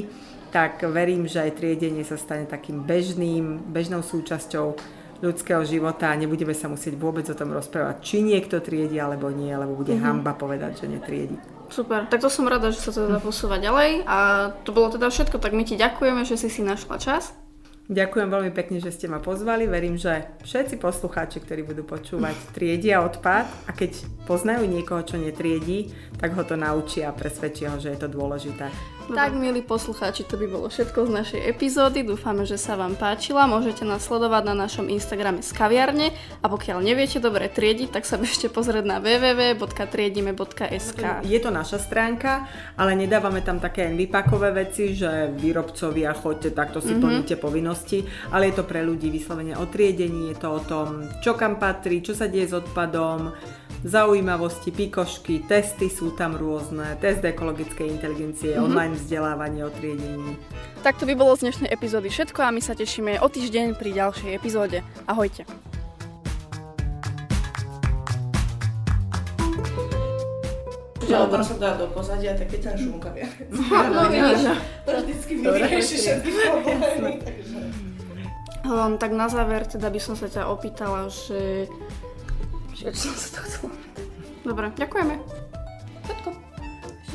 tak 0.53 0.85
verím, 0.93 1.25
že 1.25 1.41
aj 1.41 1.57
triedenie 1.57 2.05
sa 2.05 2.21
stane 2.21 2.45
takým 2.45 2.85
bežným, 2.85 3.65
bežnou 3.65 4.05
súčasťou 4.05 4.77
ľudského 5.25 5.65
života 5.65 6.13
a 6.13 6.19
nebudeme 6.19 6.53
sa 6.53 6.69
musieť 6.69 6.93
vôbec 6.93 7.25
o 7.25 7.33
tom 7.33 7.49
rozprávať, 7.49 8.05
či 8.05 8.21
niekto 8.21 8.61
triedi 8.61 9.01
alebo 9.01 9.33
nie, 9.33 9.49
lebo 9.49 9.73
bude 9.73 9.97
uh-huh. 9.97 10.21
hamba 10.21 10.37
povedať, 10.37 10.85
že 10.85 10.93
netriedi. 10.93 11.56
Super, 11.67 12.07
tak 12.07 12.23
to 12.23 12.31
som 12.31 12.47
rada, 12.47 12.71
že 12.71 12.79
sa 12.79 12.95
to 12.95 13.11
teda 13.11 13.19
posúva 13.19 13.59
ďalej 13.59 14.07
a 14.07 14.49
to 14.63 14.71
bolo 14.71 14.87
teda 14.87 15.11
všetko, 15.11 15.37
tak 15.37 15.51
my 15.51 15.67
ti 15.67 15.75
ďakujeme, 15.75 16.23
že 16.23 16.39
si 16.39 16.47
si 16.47 16.63
našla 16.63 16.95
čas. 16.95 17.35
Ďakujem 17.87 18.27
veľmi 18.27 18.51
pekne, 18.51 18.83
že 18.83 18.91
ste 18.91 19.07
ma 19.07 19.23
pozvali. 19.23 19.63
Verím, 19.63 19.95
že 19.95 20.27
všetci 20.43 20.75
poslucháči, 20.75 21.39
ktorí 21.39 21.63
budú 21.63 21.87
počúvať, 21.87 22.35
triedia 22.51 22.99
odpad 22.99 23.47
a 23.63 23.71
keď 23.71 24.03
poznajú 24.27 24.67
niekoho, 24.67 24.99
čo 25.07 25.15
netriedí, 25.15 25.95
tak 26.19 26.35
ho 26.35 26.43
to 26.43 26.59
naučia 26.59 27.09
a 27.09 27.15
presvedčia 27.15 27.71
ho, 27.71 27.79
že 27.79 27.95
je 27.95 27.99
to 28.03 28.11
dôležité. 28.11 28.67
Tak, 29.07 29.39
milí 29.39 29.63
poslucháči, 29.63 30.27
to 30.27 30.35
by 30.35 30.51
bolo 30.51 30.67
všetko 30.67 31.07
z 31.07 31.11
našej 31.15 31.39
epizódy. 31.47 32.03
Dúfame, 32.03 32.43
že 32.43 32.59
sa 32.59 32.75
vám 32.75 32.99
páčila. 32.99 33.47
Môžete 33.47 33.87
nás 33.87 34.03
sledovať 34.03 34.51
na 34.51 34.67
našom 34.67 34.91
Instagrame 34.91 35.39
z 35.39 35.47
kaviarne 35.55 36.11
a 36.43 36.51
pokiaľ 36.51 36.83
neviete 36.83 37.23
dobre 37.23 37.47
triediť, 37.47 37.95
tak 37.95 38.03
sa 38.03 38.19
bežte 38.21 38.51
pozrieť 38.51 38.83
na 38.83 38.99
www.triedime.sk. 38.99 41.23
Je 41.23 41.39
to 41.39 41.55
naša 41.55 41.79
stránka, 41.79 42.51
ale 42.75 42.99
nedávame 42.99 43.39
tam 43.47 43.63
také 43.63 43.87
vypakové 43.95 44.51
veci, 44.51 44.91
že 44.91 45.31
výrobcovia 45.31 46.11
choďte, 46.11 46.51
takto 46.51 46.83
si 46.83 46.91
mm-hmm. 46.91 46.99
plníte 46.99 47.39
povinnosti, 47.39 48.03
ale 48.35 48.51
je 48.51 48.59
to 48.59 48.67
pre 48.67 48.83
ľudí 48.83 49.07
vyslovene 49.07 49.55
o 49.55 49.71
triedení, 49.71 50.35
je 50.35 50.37
to 50.43 50.51
o 50.51 50.59
tom, 50.59 51.07
čo 51.23 51.39
kam 51.39 51.55
patrí, 51.55 52.03
čo 52.03 52.11
sa 52.11 52.27
deje 52.27 52.51
s 52.51 52.59
odpadom, 52.59 53.31
zaujímavosti, 53.87 54.75
pikošky, 54.75 55.47
testy 55.47 55.87
sú 55.87 56.11
tam 56.11 56.35
rôzne, 56.35 56.99
test 56.99 57.23
ekologickej 57.23 57.87
inteligencie, 57.87 58.53
mm-hmm. 58.53 58.67
online 58.67 58.93
vzdelávanie 58.99 59.63
o 59.63 59.71
triedení. 59.71 60.35
Tak 60.83 60.99
to 60.99 61.07
by 61.07 61.15
bolo 61.15 61.39
z 61.39 61.47
dnešnej 61.47 61.71
epizódy 61.71 62.11
všetko 62.11 62.43
a 62.43 62.51
my 62.51 62.59
sa 62.59 62.75
tešíme 62.75 63.23
o 63.23 63.27
týždeň 63.31 63.79
pri 63.79 63.95
ďalšej 63.95 64.31
epizóde. 64.35 64.83
Ahojte. 65.07 65.47
Ale 71.07 71.31
tam 71.31 71.39
sa 71.39 71.55
dá 71.55 71.79
do 71.79 71.87
pozadia 71.95 72.35
taký 72.35 72.59
ten 72.59 72.75
šumkaviar. 72.75 73.31
No, 73.55 74.11
vidíš. 74.11 74.43
To 74.83 74.91
vždycky 74.99 75.33
vyrieši 75.39 75.95
všetky 76.03 76.29
problémy. 76.35 77.11
Um, 78.67 78.99
tak 78.99 79.15
na 79.15 79.31
záver 79.31 79.63
teda 79.63 79.87
by 79.87 79.99
som 80.03 80.19
sa 80.19 80.27
ťa 80.27 80.51
opýtala, 80.51 81.07
že... 81.07 81.71
Čo 82.77 82.93
som 82.93 83.13
sa 83.17 83.27
to 83.33 83.39
chcela? 83.49 83.73
Dobre, 84.45 84.69
ďakujeme. 84.77 85.17
Všetko. 86.05 86.29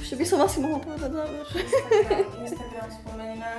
Ešte 0.03 0.14
by 0.18 0.25
som 0.27 0.38
asi 0.42 0.59
mohla 0.59 0.83
povedať 0.83 1.11
záver. 1.14 1.44
Instagram, 1.55 2.27
Instagram 2.42 2.88
spomení 2.90 3.37
na... 3.38 3.51